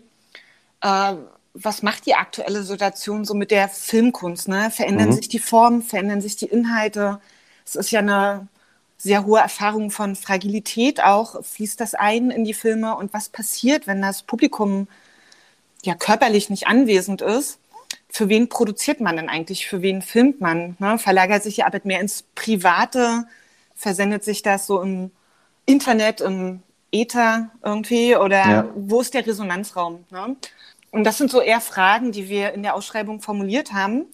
äh, 0.80 1.14
was 1.54 1.82
macht 1.82 2.06
die 2.06 2.14
aktuelle 2.14 2.62
Situation 2.62 3.24
so 3.24 3.34
mit 3.34 3.50
der 3.50 3.68
Filmkunst? 3.68 4.46
Ne? 4.46 4.70
Verändern 4.70 5.08
mhm. 5.08 5.14
sich 5.14 5.28
die 5.28 5.40
Formen, 5.40 5.82
verändern 5.82 6.20
sich 6.20 6.36
die 6.36 6.46
Inhalte? 6.46 7.20
Es 7.66 7.74
ist 7.74 7.90
ja 7.90 7.98
eine 7.98 8.46
sehr 9.00 9.24
hohe 9.24 9.40
Erfahrung 9.40 9.90
von 9.90 10.14
Fragilität 10.14 11.02
auch. 11.02 11.42
Fließt 11.42 11.80
das 11.80 11.94
ein 11.94 12.30
in 12.30 12.44
die 12.44 12.52
Filme? 12.52 12.94
Und 12.96 13.14
was 13.14 13.30
passiert, 13.30 13.86
wenn 13.86 14.02
das 14.02 14.22
Publikum 14.22 14.88
ja 15.82 15.94
körperlich 15.94 16.50
nicht 16.50 16.66
anwesend 16.66 17.22
ist? 17.22 17.58
Für 18.10 18.28
wen 18.28 18.50
produziert 18.50 19.00
man 19.00 19.16
denn 19.16 19.30
eigentlich? 19.30 19.66
Für 19.66 19.80
wen 19.80 20.02
filmt 20.02 20.42
man? 20.42 20.76
Ne? 20.78 20.98
Verlagert 20.98 21.42
sich 21.42 21.54
die 21.54 21.62
Arbeit 21.62 21.86
mehr 21.86 22.00
ins 22.00 22.24
Private? 22.34 23.26
Versendet 23.74 24.22
sich 24.22 24.42
das 24.42 24.66
so 24.66 24.82
im 24.82 25.10
Internet, 25.64 26.20
im 26.20 26.62
Äther 26.92 27.50
irgendwie? 27.64 28.16
Oder 28.16 28.50
ja. 28.50 28.68
wo 28.74 29.00
ist 29.00 29.14
der 29.14 29.26
Resonanzraum? 29.26 30.04
Ne? 30.10 30.36
Und 30.90 31.04
das 31.04 31.16
sind 31.16 31.30
so 31.30 31.40
eher 31.40 31.62
Fragen, 31.62 32.12
die 32.12 32.28
wir 32.28 32.52
in 32.52 32.62
der 32.62 32.74
Ausschreibung 32.74 33.22
formuliert 33.22 33.72
haben 33.72 34.04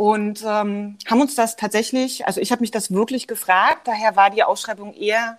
und 0.00 0.42
ähm, 0.46 0.96
haben 1.10 1.20
uns 1.20 1.34
das 1.34 1.56
tatsächlich, 1.56 2.26
also 2.26 2.40
ich 2.40 2.52
habe 2.52 2.62
mich 2.62 2.70
das 2.70 2.90
wirklich 2.90 3.28
gefragt, 3.28 3.86
daher 3.86 4.16
war 4.16 4.30
die 4.30 4.42
Ausschreibung 4.42 4.94
eher, 4.94 5.36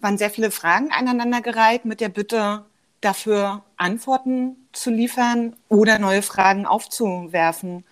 waren 0.00 0.18
sehr 0.18 0.28
viele 0.28 0.50
Fragen 0.50 0.90
aneinandergereiht 0.92 1.86
mit 1.86 2.02
der 2.02 2.10
Bitte, 2.10 2.66
dafür 3.00 3.62
Antworten 3.78 4.68
zu 4.72 4.90
liefern 4.90 5.56
oder 5.70 5.98
neue 5.98 6.20
Fragen 6.20 6.66
aufzuwerfen 6.66 7.84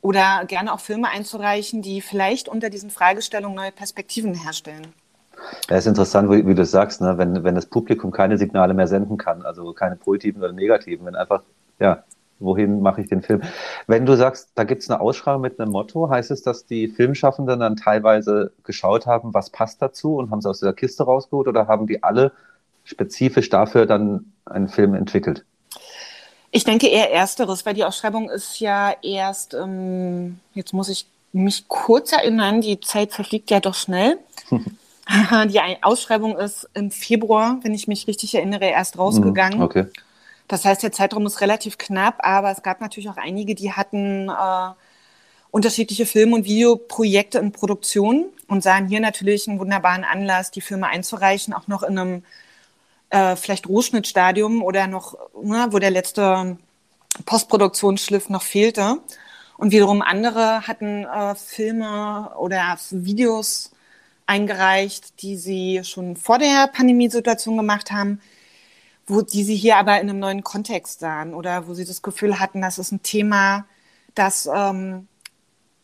oder 0.00 0.46
gerne 0.46 0.72
auch 0.72 0.80
Filme 0.80 1.10
einzureichen, 1.10 1.82
die 1.82 2.00
vielleicht 2.00 2.48
unter 2.48 2.70
diesen 2.70 2.88
Fragestellungen 2.88 3.56
neue 3.56 3.72
Perspektiven 3.72 4.32
herstellen. 4.32 4.94
Ja, 5.68 5.76
ist 5.76 5.86
interessant, 5.86 6.30
wie, 6.30 6.46
wie 6.46 6.54
du 6.54 6.64
sagst, 6.64 7.02
ne? 7.02 7.18
wenn, 7.18 7.44
wenn 7.44 7.54
das 7.54 7.66
Publikum 7.66 8.10
keine 8.10 8.38
Signale 8.38 8.72
mehr 8.72 8.86
senden 8.86 9.18
kann, 9.18 9.42
also 9.42 9.74
keine 9.74 9.96
positiven 9.96 10.42
oder 10.42 10.52
negativen, 10.52 11.04
wenn 11.04 11.14
einfach 11.14 11.42
ja, 11.78 12.04
wohin 12.38 12.80
mache 12.80 13.00
ich 13.00 13.08
den 13.08 13.22
Film? 13.22 13.42
Wenn 13.86 14.06
du 14.06 14.16
sagst, 14.16 14.50
da 14.54 14.64
gibt 14.64 14.82
es 14.82 14.90
eine 14.90 15.00
Ausschreibung 15.00 15.42
mit 15.42 15.58
einem 15.60 15.72
Motto, 15.72 16.08
heißt 16.10 16.30
es, 16.30 16.42
dass 16.42 16.66
die 16.66 16.88
Filmschaffenden 16.88 17.60
dann 17.60 17.76
teilweise 17.76 18.52
geschaut 18.64 19.06
haben, 19.06 19.34
was 19.34 19.50
passt 19.50 19.80
dazu 19.80 20.16
und 20.16 20.30
haben 20.30 20.40
es 20.40 20.46
aus 20.46 20.60
der 20.60 20.72
Kiste 20.72 21.04
rausgeholt 21.04 21.48
oder 21.48 21.66
haben 21.66 21.86
die 21.86 22.02
alle 22.02 22.32
spezifisch 22.84 23.48
dafür 23.48 23.86
dann 23.86 24.32
einen 24.44 24.68
Film 24.68 24.94
entwickelt? 24.94 25.44
Ich 26.50 26.64
denke 26.64 26.86
eher 26.86 27.12
ersteres, 27.12 27.66
weil 27.66 27.74
die 27.74 27.84
Ausschreibung 27.84 28.30
ist 28.30 28.60
ja 28.60 28.94
erst, 29.02 29.54
ähm, 29.54 30.38
jetzt 30.52 30.72
muss 30.72 30.88
ich 30.88 31.06
mich 31.32 31.66
kurz 31.66 32.12
erinnern, 32.12 32.60
die 32.60 32.78
Zeit 32.78 33.12
verfliegt 33.12 33.50
ja 33.50 33.58
doch 33.58 33.74
schnell. 33.74 34.18
die 34.50 35.60
Ausschreibung 35.82 36.38
ist 36.38 36.68
im 36.74 36.90
Februar, 36.90 37.58
wenn 37.62 37.74
ich 37.74 37.88
mich 37.88 38.06
richtig 38.06 38.34
erinnere, 38.34 38.66
erst 38.66 38.98
rausgegangen. 38.98 39.62
Okay. 39.62 39.86
Das 40.48 40.64
heißt, 40.64 40.82
der 40.82 40.92
Zeitraum 40.92 41.26
ist 41.26 41.40
relativ 41.40 41.78
knapp, 41.78 42.16
aber 42.18 42.50
es 42.50 42.62
gab 42.62 42.80
natürlich 42.80 43.08
auch 43.08 43.16
einige, 43.16 43.54
die 43.54 43.72
hatten 43.72 44.28
äh, 44.28 44.70
unterschiedliche 45.50 46.04
Film- 46.04 46.32
und 46.32 46.44
Videoprojekte 46.44 47.38
in 47.38 47.52
Produktion 47.52 48.26
und 48.48 48.62
sahen 48.62 48.88
hier 48.88 49.00
natürlich 49.00 49.48
einen 49.48 49.58
wunderbaren 49.58 50.04
Anlass, 50.04 50.50
die 50.50 50.60
Filme 50.60 50.88
einzureichen, 50.88 51.54
auch 51.54 51.68
noch 51.68 51.82
in 51.82 51.98
einem 51.98 52.24
äh, 53.10 53.36
vielleicht 53.36 53.68
Rohschnittstadium 53.68 54.62
oder 54.62 54.86
noch, 54.86 55.16
ne, 55.40 55.68
wo 55.70 55.78
der 55.78 55.90
letzte 55.90 56.58
Postproduktionsschliff 57.24 58.28
noch 58.28 58.42
fehlte. 58.42 58.98
Und 59.56 59.70
wiederum 59.70 60.02
andere 60.02 60.66
hatten 60.66 61.04
äh, 61.04 61.34
Filme 61.36 62.32
oder 62.36 62.76
Videos 62.90 63.70
eingereicht, 64.26 65.22
die 65.22 65.36
sie 65.36 65.82
schon 65.84 66.16
vor 66.16 66.38
der 66.38 66.66
Pandemiesituation 66.66 67.56
gemacht 67.56 67.92
haben, 67.92 68.20
wo 69.06 69.22
die 69.22 69.44
sie 69.44 69.56
hier 69.56 69.76
aber 69.76 70.00
in 70.00 70.08
einem 70.08 70.18
neuen 70.18 70.44
Kontext 70.44 71.00
sahen 71.00 71.34
oder 71.34 71.68
wo 71.68 71.74
sie 71.74 71.84
das 71.84 72.02
Gefühl 72.02 72.40
hatten, 72.40 72.62
das 72.62 72.78
ist 72.78 72.92
ein 72.92 73.02
Thema, 73.02 73.66
das 74.14 74.48
ähm, 74.52 75.08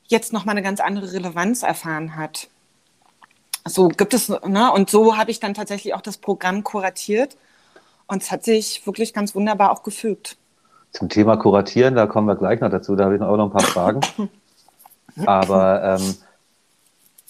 jetzt 0.07 0.33
nochmal 0.33 0.55
eine 0.55 0.62
ganz 0.62 0.81
andere 0.81 1.12
Relevanz 1.12 1.62
erfahren 1.62 2.17
hat. 2.17 2.49
So 3.67 3.89
gibt 3.89 4.15
es, 4.15 4.29
ne? 4.29 4.73
Und 4.73 4.91
so 4.91 5.17
habe 5.17 5.31
ich 5.31 5.39
dann 5.39 5.55
tatsächlich 5.55 5.95
auch 5.95 6.00
das 6.00 6.17
Programm 6.17 6.65
kuratiert 6.65 7.37
und 8.07 8.23
es 8.23 8.31
hat 8.31 8.45
sich 8.45 8.87
wirklich 8.87 9.12
ganz 9.12 9.35
wunderbar 9.35 9.71
auch 9.71 9.83
gefügt. 9.83 10.37
Zum 10.93 11.09
Thema 11.09 11.37
Kuratieren, 11.37 11.95
da 11.95 12.07
kommen 12.07 12.27
wir 12.27 12.37
gleich 12.37 12.61
noch 12.61 12.71
dazu, 12.71 12.97
da 12.97 13.05
habe 13.05 13.17
ich 13.17 13.23
auch 13.23 13.37
noch 13.37 13.47
ein 13.47 13.53
paar 13.53 13.61
Fragen. 13.61 14.00
Aber 15.27 15.99
ähm, 16.00 16.17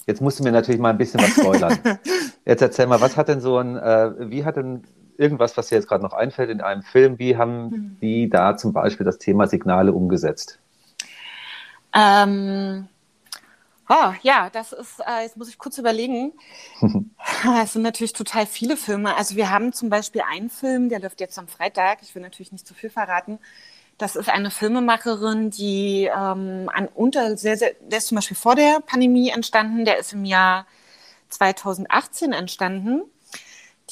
jetzt 0.06 0.22
musst 0.22 0.38
du 0.38 0.44
mir 0.44 0.52
natürlich 0.52 0.80
mal 0.80 0.90
ein 0.90 0.98
bisschen 0.98 1.20
was 1.20 1.30
spoilern. 1.30 1.78
Jetzt 2.46 2.62
erzähl 2.62 2.86
mal, 2.86 3.00
was 3.00 3.16
hat 3.16 3.28
denn 3.28 3.40
so 3.40 3.58
ein, 3.58 3.76
äh, 3.76 4.30
wie 4.30 4.44
hat 4.44 4.56
denn 4.56 4.82
irgendwas, 5.20 5.56
was 5.56 5.68
dir 5.68 5.76
jetzt 5.76 5.88
gerade 5.88 6.02
noch 6.02 6.14
einfällt 6.14 6.50
in 6.50 6.60
einem 6.60 6.82
Film, 6.82 7.18
wie 7.18 7.36
haben 7.36 7.70
hm. 7.70 7.96
die 8.00 8.28
da 8.28 8.56
zum 8.56 8.72
Beispiel 8.72 9.04
das 9.04 9.18
Thema 9.18 9.46
Signale 9.46 9.92
umgesetzt? 9.92 10.58
Ähm, 11.92 12.88
oh, 13.88 14.12
ja, 14.22 14.48
das 14.50 14.72
ist, 14.72 15.00
äh, 15.00 15.22
jetzt 15.22 15.36
muss 15.36 15.48
ich 15.48 15.58
kurz 15.58 15.78
überlegen. 15.78 16.32
Es 17.62 17.74
sind 17.74 17.82
natürlich 17.82 18.12
total 18.12 18.46
viele 18.46 18.76
Filme. 18.76 19.16
Also 19.16 19.36
wir 19.36 19.50
haben 19.50 19.72
zum 19.72 19.88
Beispiel 19.88 20.22
einen 20.28 20.50
Film, 20.50 20.88
der 20.88 21.00
läuft 21.00 21.20
jetzt 21.20 21.38
am 21.38 21.48
Freitag. 21.48 21.98
Ich 22.02 22.14
will 22.14 22.22
natürlich 22.22 22.52
nicht 22.52 22.66
zu 22.66 22.74
viel 22.74 22.90
verraten. 22.90 23.38
Das 23.98 24.16
ist 24.16 24.28
eine 24.28 24.50
Filmemacherin, 24.50 25.50
die 25.50 26.04
ähm, 26.12 26.70
an 26.72 26.88
unter 26.94 27.36
sehr, 27.36 27.56
sehr, 27.56 27.72
der 27.80 27.98
ist 27.98 28.08
zum 28.08 28.16
Beispiel 28.16 28.36
vor 28.36 28.56
der 28.56 28.80
Pandemie 28.80 29.28
entstanden, 29.28 29.84
der 29.84 29.98
ist 29.98 30.12
im 30.12 30.24
Jahr 30.24 30.66
2018 31.28 32.32
entstanden. 32.32 33.02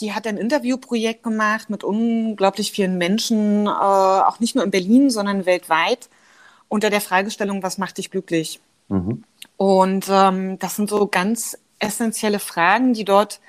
Die 0.01 0.13
hat 0.15 0.27
ein 0.27 0.37
Interviewprojekt 0.37 1.23
gemacht 1.23 1.71
mit 1.71 1.85
unglaublich 1.85 2.73
vielen 2.73 2.99
Menschen, 2.99 3.67
äh, 3.67 3.71
auch 3.71 4.41
nicht 4.41 4.55
nur 4.55 4.65
in 4.65 4.71
Berlin, 4.71 5.11
sondern 5.11 5.47
weltweit, 5.47 6.09
unter 6.69 6.91
der 6.91 7.01
Fragestellung, 7.01 7.63
was 7.63 7.79
macht 7.79 7.99
dich 7.99 8.11
glücklich? 8.11 8.61
Mhm. 8.89 9.25
Und 9.57 10.07
ähm, 10.11 10.59
das 10.59 10.77
sind 10.77 10.91
so 10.91 11.07
ganz 11.07 11.59
essentielle 11.79 12.39
Fragen, 12.39 12.95
die 12.95 13.05
dort 13.05 13.41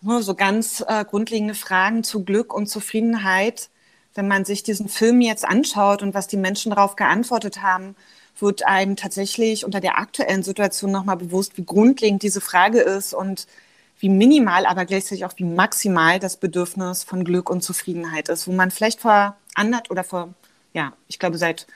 nur 0.00 0.22
so 0.22 0.34
ganz 0.34 0.84
äh, 0.86 1.04
grundlegende 1.04 1.54
Fragen 1.54 2.04
zu 2.04 2.24
Glück 2.24 2.54
und 2.54 2.68
Zufriedenheit 2.68 3.70
wenn 4.16 4.28
man 4.28 4.44
sich 4.44 4.62
diesen 4.62 4.88
Film 4.88 5.20
jetzt 5.20 5.44
anschaut 5.44 6.02
und 6.02 6.14
was 6.14 6.26
die 6.26 6.36
Menschen 6.36 6.70
darauf 6.70 6.96
geantwortet 6.96 7.62
haben, 7.62 7.94
wird 8.38 8.66
einem 8.66 8.96
tatsächlich 8.96 9.64
unter 9.64 9.80
der 9.80 9.98
aktuellen 9.98 10.42
Situation 10.42 10.90
nochmal 10.90 11.16
bewusst, 11.16 11.56
wie 11.56 11.64
grundlegend 11.64 12.22
diese 12.22 12.40
Frage 12.40 12.80
ist 12.80 13.14
und 13.14 13.46
wie 13.98 14.08
minimal, 14.08 14.66
aber 14.66 14.84
gleichzeitig 14.84 15.24
auch 15.24 15.32
wie 15.36 15.44
maximal 15.44 16.18
das 16.18 16.36
Bedürfnis 16.36 17.04
von 17.04 17.24
Glück 17.24 17.48
und 17.50 17.62
Zufriedenheit 17.62 18.28
ist, 18.28 18.46
wo 18.46 18.52
man 18.52 18.70
vielleicht 18.70 19.00
vor 19.00 19.36
anderth 19.54 19.90
oder 19.90 20.04
vor, 20.04 20.34
ja, 20.72 20.92
ich 21.08 21.18
glaube 21.18 21.38
seit 21.38 21.66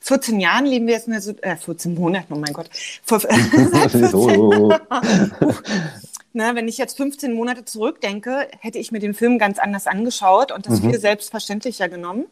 14 0.00 0.40
Jahren 0.40 0.66
leben 0.66 0.86
wir 0.86 0.94
jetzt 0.94 1.08
in 1.08 1.12
der, 1.12 1.52
äh, 1.52 1.56
14 1.56 1.94
Monaten, 1.94 2.32
oh 2.32 2.38
mein 2.38 2.52
Gott, 2.52 2.70
vor, 3.02 3.20
seit 3.20 3.90
14, 3.90 4.74
Ne, 6.32 6.52
wenn 6.54 6.68
ich 6.68 6.78
jetzt 6.78 6.96
15 6.96 7.32
Monate 7.32 7.64
zurückdenke, 7.64 8.48
hätte 8.60 8.78
ich 8.78 8.92
mir 8.92 9.00
den 9.00 9.14
Film 9.14 9.38
ganz 9.38 9.58
anders 9.58 9.88
angeschaut 9.88 10.52
und 10.52 10.66
das 10.66 10.80
mhm. 10.80 10.90
viel 10.90 11.00
selbstverständlicher 11.00 11.88
genommen. 11.88 12.26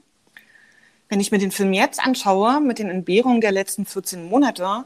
Wenn 1.08 1.20
ich 1.20 1.32
mir 1.32 1.38
den 1.38 1.50
Film 1.50 1.72
jetzt 1.72 2.04
anschaue, 2.04 2.60
mit 2.60 2.78
den 2.78 2.90
Entbehrungen 2.90 3.40
der 3.40 3.50
letzten 3.50 3.86
14 3.86 4.28
Monate, 4.28 4.84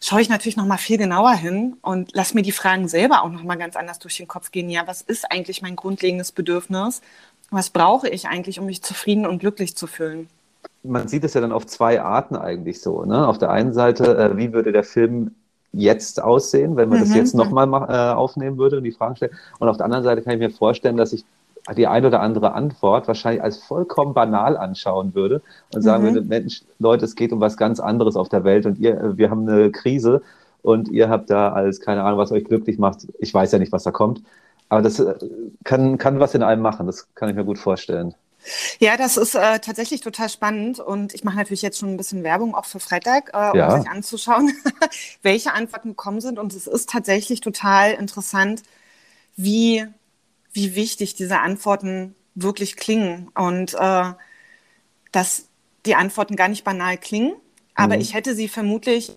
schaue 0.00 0.20
ich 0.22 0.28
natürlich 0.28 0.56
noch 0.56 0.66
mal 0.66 0.78
viel 0.78 0.98
genauer 0.98 1.32
hin 1.32 1.76
und 1.82 2.14
lasse 2.14 2.34
mir 2.34 2.42
die 2.42 2.52
Fragen 2.52 2.88
selber 2.88 3.22
auch 3.22 3.30
noch 3.30 3.44
mal 3.44 3.56
ganz 3.56 3.76
anders 3.76 3.98
durch 3.98 4.16
den 4.16 4.28
Kopf 4.28 4.50
gehen. 4.50 4.70
Ja, 4.70 4.86
was 4.86 5.02
ist 5.02 5.30
eigentlich 5.30 5.62
mein 5.62 5.76
grundlegendes 5.76 6.32
Bedürfnis? 6.32 7.02
Was 7.50 7.70
brauche 7.70 8.08
ich 8.08 8.28
eigentlich, 8.28 8.58
um 8.58 8.66
mich 8.66 8.82
zufrieden 8.82 9.26
und 9.26 9.40
glücklich 9.40 9.76
zu 9.76 9.86
fühlen? 9.86 10.28
Man 10.82 11.08
sieht 11.08 11.24
es 11.24 11.34
ja 11.34 11.40
dann 11.40 11.52
auf 11.52 11.66
zwei 11.66 12.00
Arten 12.00 12.36
eigentlich 12.36 12.80
so. 12.80 13.04
Ne? 13.04 13.26
Auf 13.26 13.38
der 13.38 13.50
einen 13.50 13.74
Seite, 13.74 14.16
äh, 14.16 14.36
wie 14.36 14.52
würde 14.52 14.72
der 14.72 14.84
Film 14.84 15.32
jetzt 15.72 16.22
aussehen, 16.22 16.76
wenn 16.76 16.88
man 16.88 16.98
mhm. 16.98 17.02
das 17.02 17.14
jetzt 17.14 17.34
nochmal 17.34 17.68
äh, 17.68 18.14
aufnehmen 18.14 18.56
würde 18.56 18.78
und 18.78 18.84
die 18.84 18.92
Fragen 18.92 19.16
stellen. 19.16 19.36
Und 19.58 19.68
auf 19.68 19.76
der 19.76 19.84
anderen 19.84 20.04
Seite 20.04 20.22
kann 20.22 20.34
ich 20.34 20.38
mir 20.38 20.50
vorstellen, 20.50 20.96
dass 20.96 21.12
ich 21.12 21.24
die 21.76 21.86
ein 21.86 22.04
oder 22.04 22.20
andere 22.20 22.52
Antwort 22.52 23.08
wahrscheinlich 23.08 23.42
als 23.42 23.58
vollkommen 23.58 24.14
banal 24.14 24.56
anschauen 24.56 25.14
würde 25.14 25.42
und 25.74 25.82
sagen 25.82 26.04
mhm. 26.04 26.14
würde, 26.14 26.22
Mensch, 26.22 26.62
Leute, 26.78 27.04
es 27.04 27.14
geht 27.14 27.32
um 27.32 27.40
was 27.40 27.56
ganz 27.56 27.80
anderes 27.80 28.16
auf 28.16 28.28
der 28.28 28.44
Welt 28.44 28.66
und 28.66 28.78
ihr, 28.78 29.16
wir 29.16 29.30
haben 29.30 29.48
eine 29.48 29.70
Krise 29.70 30.22
und 30.62 30.88
ihr 30.88 31.08
habt 31.08 31.30
da 31.30 31.52
als, 31.52 31.80
keine 31.80 32.02
Ahnung, 32.02 32.18
was 32.18 32.32
euch 32.32 32.44
glücklich 32.44 32.78
macht. 32.78 33.06
Ich 33.18 33.32
weiß 33.32 33.52
ja 33.52 33.58
nicht, 33.58 33.72
was 33.72 33.84
da 33.84 33.90
kommt. 33.90 34.22
Aber 34.68 34.82
das 34.82 35.00
äh, 35.00 35.14
kann, 35.64 35.98
kann 35.98 36.20
was 36.20 36.34
in 36.34 36.42
einem 36.42 36.62
machen, 36.62 36.86
das 36.86 37.12
kann 37.14 37.28
ich 37.28 37.34
mir 37.34 37.44
gut 37.44 37.58
vorstellen. 37.58 38.14
Ja, 38.78 38.96
das 38.96 39.16
ist 39.16 39.34
äh, 39.34 39.58
tatsächlich 39.58 40.00
total 40.00 40.30
spannend 40.30 40.80
und 40.80 41.12
ich 41.12 41.24
mache 41.24 41.36
natürlich 41.36 41.60
jetzt 41.60 41.78
schon 41.78 41.90
ein 41.90 41.96
bisschen 41.98 42.24
Werbung 42.24 42.54
auch 42.54 42.64
für 42.64 42.80
Freitag, 42.80 43.30
äh, 43.34 43.50
um 43.50 43.58
ja. 43.58 43.78
sich 43.78 43.90
anzuschauen, 43.90 44.52
welche 45.22 45.52
Antworten 45.52 45.90
gekommen 45.90 46.22
sind 46.22 46.38
und 46.38 46.54
es 46.54 46.66
ist 46.66 46.88
tatsächlich 46.88 47.40
total 47.40 47.92
interessant, 47.92 48.62
wie, 49.36 49.86
wie 50.52 50.74
wichtig 50.74 51.14
diese 51.14 51.40
Antworten 51.40 52.14
wirklich 52.34 52.76
klingen 52.76 53.28
und 53.34 53.74
äh, 53.74 54.12
dass 55.12 55.46
die 55.86 55.94
Antworten 55.94 56.36
gar 56.36 56.48
nicht 56.48 56.64
banal 56.64 56.98
klingen, 56.98 57.34
aber 57.74 57.96
mhm. 57.96 58.02
ich 58.02 58.14
hätte 58.14 58.34
sie 58.34 58.48
vermutlich, 58.48 59.16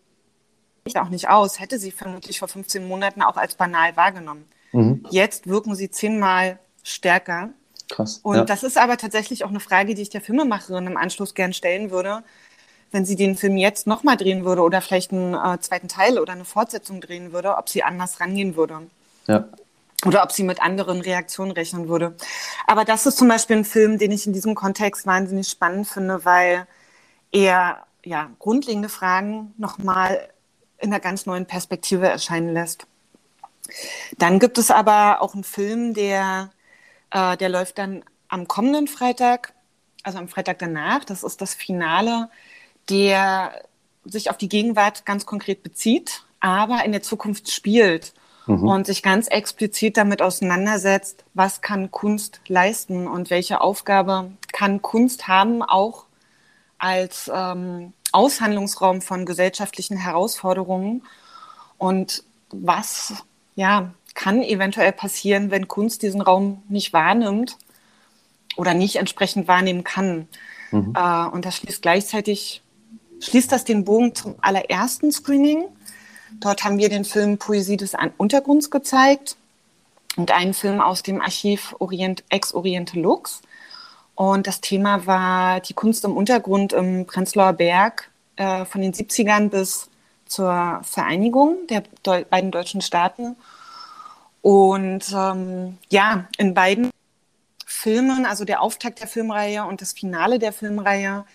ich 0.86 0.98
auch 0.98 1.10
nicht 1.10 1.30
aus, 1.30 1.60
hätte 1.60 1.80
sie 1.80 1.92
vermutlich 1.92 2.40
vor 2.40 2.48
15 2.48 2.88
Monaten 2.88 3.22
auch 3.22 3.38
als 3.38 3.56
banal 3.56 3.96
wahrgenommen. 3.96 4.46
Mhm. 4.72 5.06
Jetzt 5.10 5.48
wirken 5.48 5.76
sie 5.76 5.92
zehnmal 5.92 6.60
stärker 6.84 7.50
Krass. 7.90 8.20
Und 8.24 8.36
ja. 8.38 8.46
das 8.46 8.64
ist 8.64 8.78
aber 8.78 8.98
tatsächlich 8.98 9.44
auch 9.44 9.50
eine 9.50 9.60
Frage, 9.60 9.94
die 9.94 10.02
ich 10.02 10.10
der 10.10 10.22
Filmemacherin 10.22 10.88
im 10.88 10.98
Anschluss 10.98 11.34
gern 11.34 11.54
stellen 11.54 11.92
würde. 11.92 12.24
Wenn 12.92 13.06
sie 13.06 13.16
den 13.16 13.36
Film 13.36 13.58
jetzt 13.58 13.88
nochmal 13.88 14.18
drehen 14.18 14.46
würde 14.46 14.62
oder 14.62 14.82
vielleicht 14.82 15.12
einen 15.12 15.34
äh, 15.34 15.60
zweiten 15.60 15.88
Teil 15.88 16.20
oder 16.20 16.34
eine 16.34 16.46
Fortsetzung 16.46 17.02
drehen 17.02 17.34
würde, 17.34 17.58
ob 17.58 17.70
sie 17.70 17.84
anders 17.84 18.20
rangehen 18.20 18.56
würde. 18.56 18.82
Ja. 19.28 19.48
Oder 20.06 20.24
ob 20.24 20.32
sie 20.32 20.44
mit 20.44 20.62
anderen 20.62 21.02
Reaktionen 21.02 21.52
rechnen 21.52 21.88
würde. 21.88 22.16
Aber 22.68 22.84
das 22.86 23.06
ist 23.06 23.18
zum 23.18 23.28
Beispiel 23.28 23.58
ein 23.58 23.66
Film, 23.66 23.98
den 23.98 24.12
ich 24.12 24.28
in 24.28 24.34
diesem 24.34 24.56
Kontext 24.56 25.06
wahnsinnig 25.06 25.48
spannend 25.48 25.88
finde, 25.88 26.26
weil 26.26 26.68
er 27.32 27.86
ja, 28.04 28.30
grundlegende 28.40 28.90
Fragen 28.90 29.54
nochmal 29.58 30.30
in 30.78 30.92
einer 30.92 31.00
ganz 31.00 31.26
neuen 31.26 31.46
Perspektive 31.46 32.08
erscheinen 32.08 32.54
lässt. 32.54 32.86
Dann 34.18 34.40
gibt 34.40 34.58
es 34.58 34.72
aber 34.72 35.22
auch 35.22 35.34
einen 35.34 35.46
Film, 35.46 35.94
der 35.94 36.52
äh, 37.14 37.38
der 37.38 37.50
läuft 37.50 37.78
dann 37.78 38.04
am 38.28 38.48
kommenden 38.48 38.88
Freitag, 38.88 39.54
also 40.04 40.18
am 40.18 40.28
Freitag 40.28 40.60
danach. 40.60 41.06
Das 41.06 41.24
ist 41.24 41.40
das 41.40 41.54
Finale, 41.54 42.30
der 42.90 43.64
sich 44.04 44.30
auf 44.30 44.38
die 44.38 44.50
Gegenwart 44.50 45.06
ganz 45.06 45.26
konkret 45.26 45.64
bezieht, 45.64 46.24
aber 46.42 46.84
in 46.84 46.92
der 46.92 47.04
Zukunft 47.04 47.52
spielt 47.52 48.14
mhm. 48.46 48.68
und 48.68 48.86
sich 48.86 49.04
ganz 49.04 49.28
explizit 49.28 49.98
damit 49.98 50.22
auseinandersetzt, 50.22 51.26
was 51.34 51.62
kann 51.62 51.92
Kunst 51.92 52.42
leisten 52.48 53.08
und 53.08 53.30
welche 53.30 53.62
Aufgabe 53.62 54.32
kann 54.52 54.82
Kunst 54.82 55.28
haben, 55.28 55.62
auch 55.62 56.06
als 56.78 57.32
ähm, 57.34 57.94
Aushandlungsraum 58.12 59.02
von 59.02 59.26
gesellschaftlichen 59.26 59.98
Herausforderungen 59.98 61.04
und 61.78 62.24
was 62.52 63.14
ja 63.56 63.94
kann 64.14 64.44
eventuell 64.44 64.92
passieren, 64.92 65.52
wenn 65.52 65.68
Kunst 65.68 66.04
diesen 66.04 66.22
Raum 66.22 66.62
nicht 66.70 66.94
wahrnimmt 66.94 67.58
oder 68.56 68.74
nicht 68.74 68.98
entsprechend 68.98 69.48
wahrnehmen 69.48 69.84
kann. 69.84 70.28
Mhm. 70.72 70.94
Äh, 70.96 71.28
und 71.28 71.46
das 71.46 71.58
schließt 71.58 71.82
gleichzeitig, 71.82 72.62
schließt 73.20 73.52
das 73.52 73.64
den 73.64 73.86
Bogen 73.86 74.14
zum 74.14 74.36
allerersten 74.42 75.12
Screening. 75.12 75.66
Dort 76.40 76.64
haben 76.64 76.78
wir 76.78 76.90
den 76.90 77.06
Film 77.06 77.38
Poesie 77.38 77.78
des 77.78 77.94
Untergrunds 78.18 78.70
gezeigt 78.70 79.38
und 80.16 80.32
einen 80.32 80.54
Film 80.54 80.82
aus 80.82 81.04
dem 81.04 81.22
Archiv 81.22 81.76
Orient, 81.80 82.24
Ex-Oriente 82.30 83.00
Lux. 83.00 83.42
Und 84.16 84.46
das 84.46 84.62
Thema 84.62 85.06
war 85.08 85.60
die 85.60 85.74
Kunst 85.74 86.06
im 86.06 86.16
Untergrund 86.16 86.74
im 86.74 87.06
Prenzlauer 87.06 87.54
Berg 87.54 88.12
äh, 88.36 88.66
von 88.66 88.82
den 88.82 88.94
70ern 88.94 89.50
bis 89.50 89.90
zur 90.26 90.82
Vereinigung 90.84 91.58
der 91.70 91.84
Deu 92.04 92.24
beiden 92.26 92.52
deutschen 92.52 92.82
Staaten. 92.82 93.36
Und 94.42 95.06
ähm, 95.16 95.78
ja, 95.90 96.28
in 96.38 96.54
beiden 96.54 96.90
Filmen, 97.66 98.26
also 98.26 98.46
der 98.46 98.62
Auftakt 98.62 99.00
der 99.00 99.08
Filmreihe 99.08 99.66
und 99.66 99.82
das 99.82 99.94
Finale 99.94 100.38
der 100.38 100.54
Filmreihe, 100.54 101.26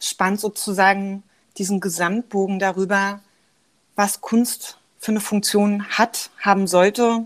spannt 0.00 0.40
sozusagen 0.40 1.22
diesen 1.58 1.80
Gesamtbogen 1.80 2.58
darüber, 2.58 3.20
was 4.02 4.20
Kunst 4.20 4.78
für 4.98 5.12
eine 5.12 5.20
Funktion 5.20 5.84
hat, 5.88 6.30
haben 6.40 6.66
sollte 6.66 7.24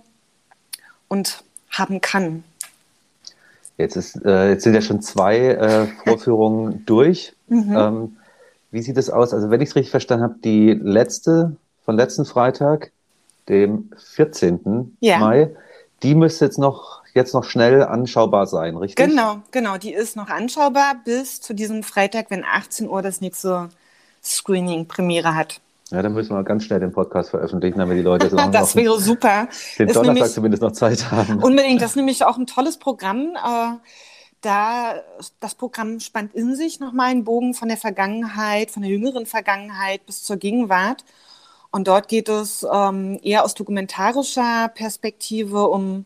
und 1.09 1.43
haben 1.71 2.03
kann. 2.03 2.45
Jetzt, 3.79 3.97
ist, 3.97 4.23
äh, 4.27 4.51
jetzt 4.51 4.65
sind 4.65 4.75
ja 4.75 4.83
schon 4.83 5.01
zwei 5.01 5.39
äh, 5.39 5.87
Vorführungen 6.05 6.85
durch. 6.85 7.33
Mhm. 7.49 7.75
Ähm, 7.75 8.17
wie 8.73 8.83
sieht 8.83 8.99
es 8.99 9.09
aus? 9.09 9.33
Also 9.33 9.49
wenn 9.49 9.63
ich 9.63 9.71
es 9.71 9.75
richtig 9.75 9.91
verstanden 9.91 10.25
habe, 10.25 10.35
die 10.45 10.73
letzte 10.75 11.57
von 11.83 11.97
letzten 11.97 12.27
Freitag, 12.27 12.93
dem 13.49 13.91
14. 13.97 14.99
Ja. 15.01 15.19
Mai. 15.19 15.57
Die 16.03 16.15
müsste 16.15 16.45
jetzt 16.45 16.59
noch, 16.59 17.01
jetzt 17.15 17.33
noch 17.33 17.45
schnell 17.45 17.85
anschaubar 17.85 18.47
sein, 18.47 18.77
richtig? 18.77 19.09
Genau, 19.09 19.39
genau. 19.51 19.79
Die 19.79 19.95
ist 19.95 20.15
noch 20.15 20.29
anschaubar 20.29 20.97
bis 21.07 21.41
zu 21.41 21.55
diesem 21.55 21.83
Freitag, 21.83 22.27
wenn 22.29 22.45
18 22.45 22.87
Uhr 22.87 23.01
das 23.01 23.23
nächste 23.23 23.71
Screening 24.23 24.89
Premiere 24.89 25.35
hat. 25.35 25.63
Ja, 25.91 26.03
dann 26.03 26.15
müssen 26.15 26.35
wir 26.35 26.43
ganz 26.43 26.65
schnell 26.65 26.81
den 26.81 26.93
Podcast 26.93 27.31
veröffentlichen, 27.31 27.79
damit 27.79 27.97
die 27.97 28.03
Leute 28.03 28.29
so 28.29 28.37
Das 28.51 28.75
wäre 28.75 28.99
super. 29.01 29.49
Den 29.79 29.87
Donnerstag 29.87 30.15
nämlich, 30.15 30.33
zumindest 30.33 30.63
noch 30.63 30.73
Zeit 30.73 31.11
haben. 31.13 31.43
Unbedingt. 31.43 31.81
Das 31.81 31.91
ist 31.91 31.97
nämlich 31.97 32.25
auch 32.25 32.37
ein 32.37 32.47
tolles 32.47 32.79
Programm. 32.79 33.37
Äh, 33.37 33.77
da, 34.41 34.95
das 35.41 35.55
Programm 35.55 36.01
spannt 36.01 36.35
in 36.35 36.57
sich 36.57 36.81
nochmal 36.81 37.11
einen 37.11 37.25
Bogen 37.25 37.55
von 37.55 37.69
der 37.69 37.77
Vergangenheit, 37.77 38.71
von 38.71 38.83
der 38.83 38.91
jüngeren 38.91 39.27
Vergangenheit 39.27 40.05
bis 40.07 40.25
zur 40.25 40.37
Gegenwart. 40.37 41.05
Und 41.71 41.89
dort 41.89 42.09
geht 42.09 42.29
es 42.29 42.67
ähm, 42.71 43.21
eher 43.23 43.45
aus 43.45 43.55
dokumentarischer 43.55 44.69
Perspektive 44.75 45.69
um 45.69 46.05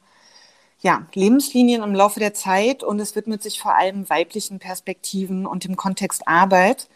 ja, 0.81 1.07
Lebenslinien 1.15 1.83
im 1.83 1.95
Laufe 1.95 2.21
der 2.21 2.35
Zeit 2.35 2.83
und 2.83 3.01
es 3.01 3.15
widmet 3.15 3.43
sich 3.43 3.61
vor 3.61 3.77
allem 3.77 4.09
weiblichen 4.09 4.59
Perspektiven 4.59 5.47
und 5.47 5.65
dem 5.65 5.77
Kontext 5.77 6.27
Arbeit. 6.27 6.89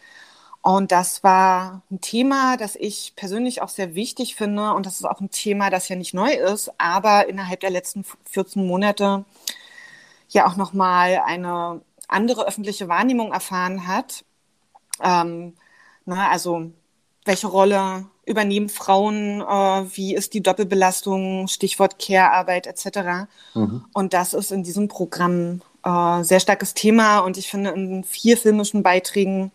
Und 0.65 0.91
das 0.91 1.23
war 1.23 1.83
ein 1.91 2.01
Thema, 2.01 2.57
das 2.57 2.75
ich 2.75 3.13
persönlich 3.15 3.61
auch 3.61 3.69
sehr 3.69 3.93
wichtig 3.93 4.35
finde. 4.35 4.73
Und 4.73 4.87
das 4.87 4.95
ist 4.95 5.05
auch 5.05 5.21
ein 5.21 5.29
Thema, 5.29 5.69
das 5.69 5.89
ja 5.89 5.95
nicht 5.95 6.15
neu 6.15 6.31
ist, 6.31 6.71
aber 6.79 7.29
innerhalb 7.29 7.59
der 7.59 7.69
letzten 7.69 8.03
14 8.31 8.65
Monate 8.65 9.25
ja 10.27 10.47
auch 10.47 10.55
nochmal 10.55 11.21
eine 11.23 11.81
andere 12.07 12.47
öffentliche 12.47 12.87
Wahrnehmung 12.87 13.31
erfahren 13.31 13.85
hat. 13.85 14.25
Ähm, 15.03 15.53
na, 16.05 16.15
ne, 16.15 16.29
also 16.29 16.71
welche 17.25 17.45
Rolle 17.45 18.07
übernehmen 18.25 18.69
Frauen, 18.69 19.41
äh, 19.41 19.95
wie 19.95 20.15
ist 20.15 20.33
die 20.33 20.41
Doppelbelastung, 20.41 21.47
Stichwort 21.47 21.99
Care-Arbeit 21.99 22.65
etc. 22.65 23.27
Mhm. 23.53 23.85
Und 23.93 24.13
das 24.13 24.33
ist 24.33 24.51
in 24.51 24.63
diesem 24.63 24.87
Programm 24.87 25.61
äh, 25.83 26.23
sehr 26.23 26.39
starkes 26.39 26.73
Thema 26.73 27.19
und 27.19 27.37
ich 27.37 27.51
finde 27.51 27.69
in 27.69 28.03
vier 28.03 28.35
filmischen 28.35 28.81
Beiträgen 28.81 29.51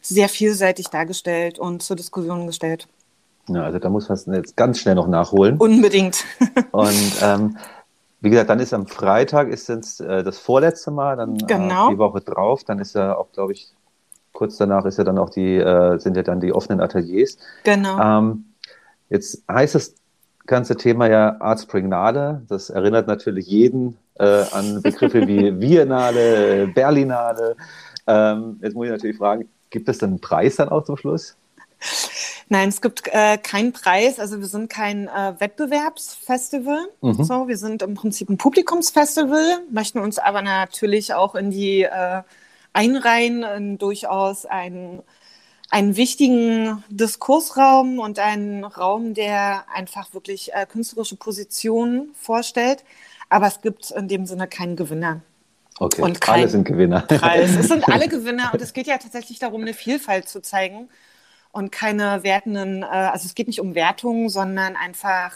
sehr 0.00 0.28
vielseitig 0.28 0.88
dargestellt 0.88 1.58
und 1.58 1.82
zur 1.82 1.96
Diskussion 1.96 2.46
gestellt. 2.46 2.88
Ja, 3.48 3.64
also 3.64 3.78
da 3.78 3.88
muss 3.88 4.08
man 4.08 4.16
es 4.16 4.26
jetzt 4.26 4.56
ganz 4.56 4.78
schnell 4.78 4.94
noch 4.94 5.08
nachholen. 5.08 5.56
Unbedingt. 5.58 6.24
und 6.72 7.12
ähm, 7.22 7.56
wie 8.20 8.30
gesagt, 8.30 8.50
dann 8.50 8.60
ist 8.60 8.72
am 8.74 8.86
Freitag 8.86 9.48
ist 9.48 9.68
äh, 9.68 10.22
das 10.22 10.38
vorletzte 10.38 10.90
Mal, 10.90 11.16
dann 11.16 11.38
genau. 11.38 11.88
äh, 11.88 11.92
die 11.92 11.98
Woche 11.98 12.20
drauf, 12.20 12.64
dann 12.64 12.78
ist 12.78 12.94
ja 12.94 13.16
auch, 13.16 13.32
glaube 13.32 13.52
ich, 13.52 13.72
kurz 14.32 14.56
danach 14.56 14.84
ist 14.84 14.98
ja 14.98 15.04
dann 15.04 15.18
auch 15.18 15.30
die, 15.30 15.56
äh, 15.56 15.98
sind 15.98 16.16
ja 16.16 16.22
dann 16.22 16.40
die 16.40 16.52
offenen 16.52 16.80
Ateliers. 16.80 17.38
Genau. 17.64 17.98
Ähm, 18.00 18.44
jetzt 19.08 19.42
heißt 19.50 19.74
das 19.74 19.94
ganze 20.46 20.76
Thema 20.76 21.08
ja 21.08 21.36
Arts 21.40 21.66
Prignale. 21.66 22.42
Das 22.48 22.70
erinnert 22.70 23.06
natürlich 23.06 23.46
jeden 23.46 23.96
äh, 24.14 24.44
an 24.52 24.82
Begriffe 24.82 25.26
wie 25.26 25.58
Viennale, 25.60 26.68
Berlinale. 26.68 27.56
Ähm, 28.06 28.58
jetzt 28.62 28.74
muss 28.74 28.86
ich 28.86 28.92
natürlich 28.92 29.16
fragen, 29.16 29.48
Gibt 29.70 29.88
es 29.88 29.98
dann 29.98 30.10
einen 30.10 30.20
Preis 30.20 30.56
dann 30.56 30.68
auch 30.68 30.84
zum 30.84 30.96
Schluss? 30.96 31.36
Nein, 32.48 32.68
es 32.68 32.80
gibt 32.80 33.06
äh, 33.06 33.38
keinen 33.38 33.72
Preis. 33.72 34.18
Also 34.18 34.40
wir 34.40 34.46
sind 34.46 34.68
kein 34.68 35.06
äh, 35.06 35.34
Wettbewerbsfestival. 35.38 36.88
Mhm. 37.00 37.24
So, 37.24 37.48
wir 37.48 37.56
sind 37.56 37.82
im 37.82 37.94
Prinzip 37.94 38.28
ein 38.28 38.38
Publikumsfestival, 38.38 39.62
möchten 39.70 40.00
uns 40.00 40.18
aber 40.18 40.42
natürlich 40.42 41.14
auch 41.14 41.36
in 41.36 41.50
die 41.50 41.82
äh, 41.82 42.22
einreihen, 42.72 43.44
in 43.44 43.78
durchaus 43.78 44.46
einen, 44.46 45.02
einen 45.70 45.96
wichtigen 45.96 46.82
Diskursraum 46.88 48.00
und 48.00 48.18
einen 48.18 48.64
Raum, 48.64 49.14
der 49.14 49.64
einfach 49.72 50.12
wirklich 50.12 50.52
äh, 50.52 50.66
künstlerische 50.66 51.16
Positionen 51.16 52.10
vorstellt. 52.14 52.84
Aber 53.28 53.46
es 53.46 53.60
gibt 53.60 53.92
in 53.92 54.08
dem 54.08 54.26
Sinne 54.26 54.48
keinen 54.48 54.74
Gewinner. 54.74 55.22
Okay, 55.80 56.02
und 56.02 56.28
alle 56.28 56.46
sind 56.46 56.64
Gewinner. 56.64 57.00
Preis. 57.00 57.56
Es 57.58 57.68
sind 57.68 57.88
alle 57.88 58.06
Gewinner 58.06 58.50
und 58.52 58.60
es 58.60 58.74
geht 58.74 58.86
ja 58.86 58.98
tatsächlich 58.98 59.38
darum, 59.38 59.62
eine 59.62 59.72
Vielfalt 59.72 60.28
zu 60.28 60.42
zeigen 60.42 60.90
und 61.52 61.72
keine 61.72 62.22
wertenden, 62.22 62.82
äh, 62.82 62.86
also 62.86 63.24
es 63.24 63.34
geht 63.34 63.46
nicht 63.46 63.60
um 63.60 63.74
Wertungen, 63.74 64.28
sondern 64.28 64.76
einfach 64.76 65.32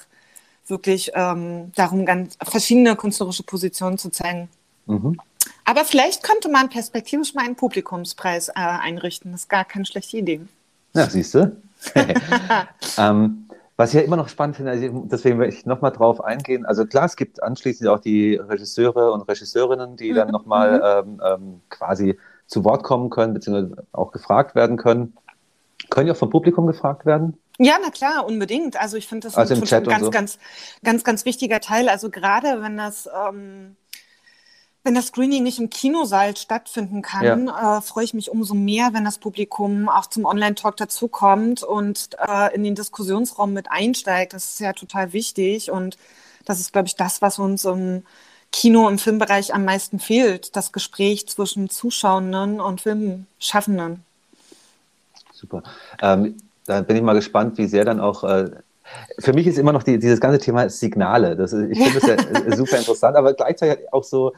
wirklich 0.66 1.12
ähm, 1.14 1.72
darum, 1.74 2.04
ganz 2.04 2.36
verschiedene 2.42 2.94
künstlerische 2.94 3.42
Positionen 3.42 3.96
zu 3.96 4.10
zeigen. 4.10 4.50
Mhm. 4.84 5.18
Aber 5.64 5.86
vielleicht 5.86 6.22
könnte 6.22 6.50
man 6.50 6.68
perspektivisch 6.68 7.32
mal 7.32 7.46
einen 7.46 7.56
Publikumspreis 7.56 8.50
äh, 8.50 8.52
einrichten. 8.54 9.32
Das 9.32 9.42
ist 9.42 9.48
gar 9.48 9.64
keine 9.64 9.86
schlechte 9.86 10.18
Idee. 10.18 10.42
Ja, 10.92 11.08
siehst 11.08 11.32
du. 11.34 11.56
ähm, 12.98 13.43
was 13.76 13.90
ich 13.90 13.96
ja 13.96 14.02
immer 14.02 14.16
noch 14.16 14.28
spannend 14.28 14.56
finde, 14.56 14.70
also 14.70 15.06
deswegen 15.06 15.38
will 15.38 15.48
ich 15.48 15.66
nochmal 15.66 15.90
drauf 15.90 16.22
eingehen. 16.22 16.64
Also 16.64 16.86
klar, 16.86 17.06
es 17.06 17.16
gibt 17.16 17.42
anschließend 17.42 17.88
auch 17.88 17.98
die 17.98 18.36
Regisseure 18.36 19.12
und 19.12 19.22
Regisseurinnen, 19.22 19.96
die 19.96 20.12
mhm. 20.12 20.16
dann 20.16 20.30
nochmal 20.30 21.04
mhm. 21.04 21.20
ähm, 21.20 21.22
ähm, 21.24 21.60
quasi 21.70 22.18
zu 22.46 22.64
Wort 22.64 22.84
kommen 22.84 23.10
können, 23.10 23.34
beziehungsweise 23.34 23.86
auch 23.92 24.12
gefragt 24.12 24.54
werden 24.54 24.76
können. 24.76 25.16
Können 25.90 26.06
ja 26.06 26.14
auch 26.14 26.18
vom 26.18 26.30
Publikum 26.30 26.66
gefragt 26.66 27.04
werden? 27.04 27.36
Ja, 27.58 27.74
na 27.80 27.90
klar, 27.90 28.26
unbedingt. 28.26 28.80
Also 28.80 28.96
ich 28.96 29.06
finde 29.06 29.28
das 29.28 29.36
also 29.36 29.54
ein 29.54 29.60
ganz, 29.60 30.04
so. 30.04 30.10
ganz, 30.10 30.38
ganz, 30.82 31.04
ganz 31.04 31.24
wichtiger 31.24 31.60
Teil. 31.60 31.88
Also 31.88 32.10
gerade 32.10 32.62
wenn 32.62 32.76
das 32.76 33.08
ähm, 33.28 33.76
wenn 34.84 34.94
das 34.94 35.06
Screening 35.06 35.42
nicht 35.42 35.58
im 35.58 35.70
Kinosaal 35.70 36.36
stattfinden 36.36 37.00
kann, 37.00 37.46
ja. 37.46 37.78
äh, 37.78 37.80
freue 37.80 38.04
ich 38.04 38.12
mich 38.12 38.30
umso 38.30 38.54
mehr, 38.54 38.90
wenn 38.92 39.04
das 39.04 39.18
Publikum 39.18 39.88
auch 39.88 40.06
zum 40.06 40.26
Online-Talk 40.26 40.76
dazukommt 40.76 41.62
und 41.62 42.10
äh, 42.18 42.54
in 42.54 42.62
den 42.62 42.74
Diskussionsraum 42.74 43.54
mit 43.54 43.70
einsteigt. 43.70 44.34
Das 44.34 44.44
ist 44.44 44.60
ja 44.60 44.74
total 44.74 45.14
wichtig 45.14 45.70
und 45.70 45.96
das 46.44 46.60
ist, 46.60 46.72
glaube 46.72 46.86
ich, 46.86 46.96
das, 46.96 47.22
was 47.22 47.38
uns 47.38 47.64
im 47.64 48.02
Kino, 48.52 48.86
im 48.88 48.98
Filmbereich 48.98 49.54
am 49.54 49.64
meisten 49.64 49.98
fehlt, 49.98 50.54
das 50.54 50.70
Gespräch 50.70 51.26
zwischen 51.28 51.70
Zuschauenden 51.70 52.60
und 52.60 52.82
Filmschaffenden. 52.82 54.04
Super. 55.32 55.62
Ähm, 56.02 56.36
da 56.66 56.82
bin 56.82 56.96
ich 56.96 57.02
mal 57.02 57.14
gespannt, 57.14 57.56
wie 57.56 57.66
sehr 57.66 57.86
dann 57.86 58.00
auch 58.00 58.22
äh, 58.22 58.50
für 59.18 59.32
mich 59.32 59.46
ist 59.46 59.58
immer 59.58 59.72
noch 59.72 59.82
die, 59.82 59.98
dieses 59.98 60.20
ganze 60.20 60.38
Thema 60.38 60.68
Signale. 60.68 61.36
Das, 61.36 61.52
ich 61.52 61.78
finde 61.78 62.00
das 62.00 62.06
ja 62.06 62.56
super 62.56 62.78
interessant, 62.78 63.16
aber 63.16 63.32
gleichzeitig 63.32 63.92
auch 63.92 64.04
so, 64.04 64.32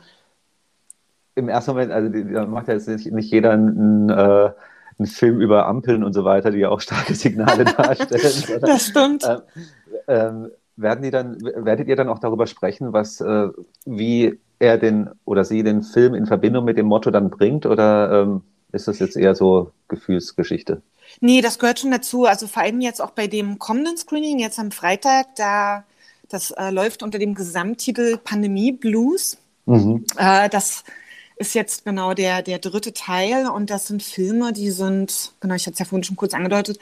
im 1.36 1.48
ersten 1.48 1.72
Moment, 1.72 1.92
also 1.92 2.08
da 2.08 2.46
macht 2.46 2.66
ja 2.68 2.74
jetzt 2.74 2.88
nicht, 2.88 3.12
nicht 3.12 3.30
jeder 3.30 3.52
einen, 3.52 4.08
äh, 4.08 4.50
einen 4.98 5.06
Film 5.06 5.40
über 5.40 5.66
Ampeln 5.66 6.02
und 6.02 6.14
so 6.14 6.24
weiter, 6.24 6.50
die 6.50 6.58
ja 6.58 6.70
auch 6.70 6.80
starke 6.80 7.14
Signale 7.14 7.64
darstellen. 7.76 8.60
das 8.60 8.86
stimmt. 8.86 9.24
Ähm, 9.24 9.40
ähm, 10.08 10.50
werden 10.76 11.02
die 11.02 11.10
dann, 11.10 11.38
werdet 11.40 11.88
ihr 11.88 11.96
dann 11.96 12.08
auch 12.08 12.18
darüber 12.18 12.46
sprechen, 12.46 12.92
was, 12.92 13.20
äh, 13.20 13.48
wie 13.84 14.38
er 14.58 14.78
den 14.78 15.10
oder 15.24 15.44
sie 15.44 15.62
den 15.62 15.82
Film 15.82 16.14
in 16.14 16.26
Verbindung 16.26 16.64
mit 16.64 16.78
dem 16.78 16.86
Motto 16.86 17.10
dann 17.10 17.30
bringt? 17.30 17.66
Oder 17.66 18.22
ähm, 18.22 18.42
ist 18.72 18.88
das 18.88 18.98
jetzt 18.98 19.16
eher 19.16 19.34
so 19.34 19.72
Gefühlsgeschichte? 19.88 20.82
Nee, 21.20 21.42
das 21.42 21.58
gehört 21.58 21.80
schon 21.80 21.90
dazu. 21.90 22.24
Also 22.24 22.46
vor 22.46 22.62
allem 22.62 22.80
jetzt 22.80 23.00
auch 23.00 23.10
bei 23.10 23.26
dem 23.26 23.58
kommenden 23.58 23.96
Screening, 23.96 24.38
jetzt 24.38 24.58
am 24.58 24.70
Freitag, 24.70 25.34
da 25.36 25.84
das 26.28 26.50
äh, 26.50 26.70
läuft 26.70 27.02
unter 27.02 27.18
dem 27.18 27.34
Gesamttitel 27.34 28.18
Pandemie 28.18 28.72
Blues. 28.72 29.38
Mhm. 29.66 30.04
Äh, 30.16 30.48
das 30.48 30.84
ist 31.36 31.54
jetzt 31.54 31.84
genau 31.84 32.14
der, 32.14 32.42
der 32.42 32.58
dritte 32.58 32.92
Teil 32.92 33.46
und 33.48 33.70
das 33.70 33.86
sind 33.86 34.02
Filme, 34.02 34.52
die 34.52 34.70
sind, 34.70 35.32
genau, 35.40 35.54
ich 35.54 35.66
hatte 35.66 35.74
es 35.74 35.78
ja 35.78 35.84
vorhin 35.84 36.04
schon 36.04 36.16
kurz 36.16 36.34
angedeutet, 36.34 36.78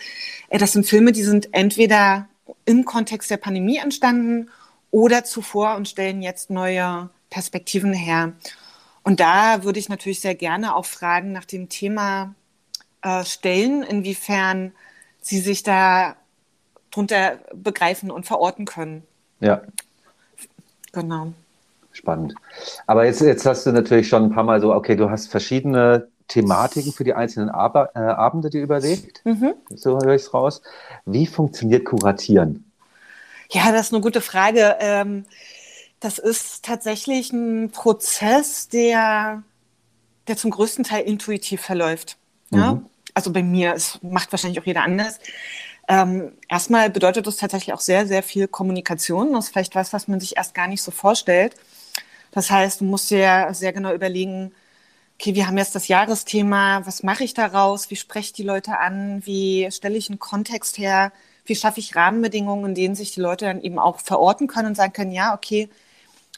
äh, 0.49 0.59
das 0.59 0.73
sind 0.73 0.87
Filme, 0.87 1.13
die 1.13 1.23
sind 1.23 1.53
entweder 1.53 2.29
im 2.65 2.85
Kontext 2.85 3.31
der 3.31 3.37
Pandemie 3.37 3.79
entstanden 3.79 4.51
oder 4.91 5.25
zuvor 5.25 5.75
und 5.75 5.89
stellen 5.89 6.23
jetzt 6.23 6.51
neue 6.51 7.11
Perspektiven 7.31 7.93
her. 7.93 8.33
Und 9.03 9.21
da 9.21 9.65
würde 9.65 9.81
ich 9.81 9.89
natürlich 9.89 10.21
sehr 10.21 10.35
gerne 10.35 10.77
auch 10.77 10.87
Fragen 10.87 11.33
nach 11.33 11.45
dem 11.45 11.69
Thema 11.69 12.35
äh, 13.03 13.25
stellen, 13.25 13.83
inwiefern 13.83 14.73
Sie 15.21 15.41
sich 15.41 15.63
da 15.63 16.17
drunter 16.91 17.41
begreifen 17.55 18.11
und 18.11 18.25
verorten 18.25 18.67
können. 18.67 19.03
Ja. 19.41 19.63
Genau 20.93 21.33
spannend. 21.97 22.35
Aber 22.87 23.05
jetzt, 23.05 23.21
jetzt 23.21 23.47
hast 23.47 23.67
du 23.67 23.73
natürlich 23.73 24.09
schon 24.09 24.25
ein 24.25 24.31
paar 24.31 24.45
Mal 24.45 24.61
so, 24.61 24.75
okay, 24.75 24.97
du 24.97 25.11
hast 25.11 25.31
verschiedene 25.31 26.09
Thematiken 26.29 26.93
für 26.93 27.05
die 27.05 27.15
einzelnen 27.15 27.51
Ab 27.51 27.93
äh, 27.95 27.99
Abende 27.99 28.51
dir 28.51 28.63
überlegt. 28.63 29.23
Mhm. 29.25 29.55
So 29.71 29.99
höre 29.99 30.15
ich 30.15 30.23
es 30.23 30.35
raus. 30.35 30.63
Wie 31.05 31.27
funktioniert 31.27 31.85
Kuratieren? 31.85 32.71
Ja, 33.51 33.73
das 33.73 33.87
ist 33.87 33.93
eine 33.93 34.03
gute 34.03 34.21
Frage. 34.21 34.77
Ähm, 34.81 35.27
das 36.01 36.19
ist 36.19 36.65
tatsächlich 36.65 37.33
ein 37.33 37.71
Prozess, 37.71 38.69
der, 38.69 39.43
der 40.29 40.37
zum 40.37 40.51
größten 40.51 40.85
Teil 40.85 41.05
intuitiv 41.05 41.61
verläuft. 41.61 42.17
Ja? 42.51 42.75
Mhm. 42.75 42.87
Also 43.13 43.33
bei 43.33 43.43
mir, 43.43 43.75
es 43.75 44.01
macht 44.03 44.33
wahrscheinlich 44.33 44.61
auch 44.61 44.67
jeder 44.67 44.83
anders. 44.83 45.21
Ähm, 45.89 46.33
erstmal 46.49 46.91
bedeutet 46.91 47.27
das 47.27 47.37
tatsächlich 47.37 47.75
auch 47.75 47.81
sehr, 47.81 48.07
sehr 48.07 48.23
viel 48.23 48.49
Kommunikation. 48.49 49.33
Das 49.33 49.47
ist 49.47 49.53
vielleicht 49.53 49.75
was, 49.75 49.93
was 49.93 50.09
man 50.09 50.21
sich 50.21 50.37
erst 50.37 50.55
gar 50.55 50.67
nicht 50.69 50.83
so 50.83 50.91
vorstellt. 50.91 51.55
Das 52.33 52.51
heißt, 52.51 52.81
du 52.81 52.85
musst 52.85 53.11
dir 53.11 53.49
sehr 53.53 53.73
genau 53.73 53.93
überlegen, 53.93 54.53
okay, 55.19 55.35
wir 55.35 55.47
haben 55.47 55.59
jetzt 55.59 55.75
das 55.75 55.89
Jahresthema, 55.89 56.85
was 56.87 57.03
mache 57.03 57.25
ich 57.25 57.35
daraus, 57.35 57.91
wie 57.91 57.97
spreche 57.97 58.27
ich 58.27 58.33
die 58.33 58.43
Leute 58.43 58.79
an, 58.79 59.25
wie 59.27 59.71
stelle 59.71 59.97
ich 59.97 60.11
einen 60.11 60.19
Kontext 60.19 60.79
her, 60.79 61.13
wie 61.47 61.55
schaffe 61.55 61.81
ich 61.81 61.95
Rahmenbedingungen, 61.95 62.67
in 62.71 62.75
denen 62.75 62.95
sich 62.95 63.13
die 63.13 63.21
Leute 63.21 63.45
dann 63.47 63.61
eben 63.61 63.79
auch 63.79 64.01
verorten 64.01 64.47
können 64.49 64.69
und 64.69 64.75
sagen 64.77 64.93
können, 64.93 65.13
ja, 65.13 65.35
okay, 65.35 65.69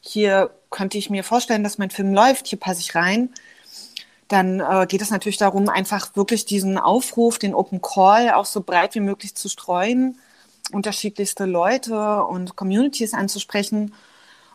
hier 0.02 0.50
könnte 0.70 0.98
ich 0.98 1.10
mir 1.10 1.24
vorstellen, 1.24 1.64
dass 1.64 1.78
mein 1.78 1.90
Film 1.90 2.12
läuft, 2.12 2.48
hier 2.48 2.58
passe 2.58 2.80
ich 2.80 2.94
rein. 2.94 3.30
Dann 4.28 4.60
äh, 4.60 4.86
geht 4.88 5.02
es 5.02 5.10
natürlich 5.10 5.36
darum, 5.36 5.68
einfach 5.68 6.16
wirklich 6.16 6.44
diesen 6.46 6.78
Aufruf, 6.78 7.38
den 7.38 7.54
Open 7.54 7.80
Call 7.80 8.30
auch 8.30 8.46
so 8.46 8.60
breit 8.60 8.94
wie 8.94 9.00
möglich 9.00 9.34
zu 9.34 9.48
streuen, 9.48 10.18
unterschiedlichste 10.72 11.44
Leute 11.44 12.24
und 12.24 12.56
Communities 12.56 13.14
anzusprechen 13.14 13.92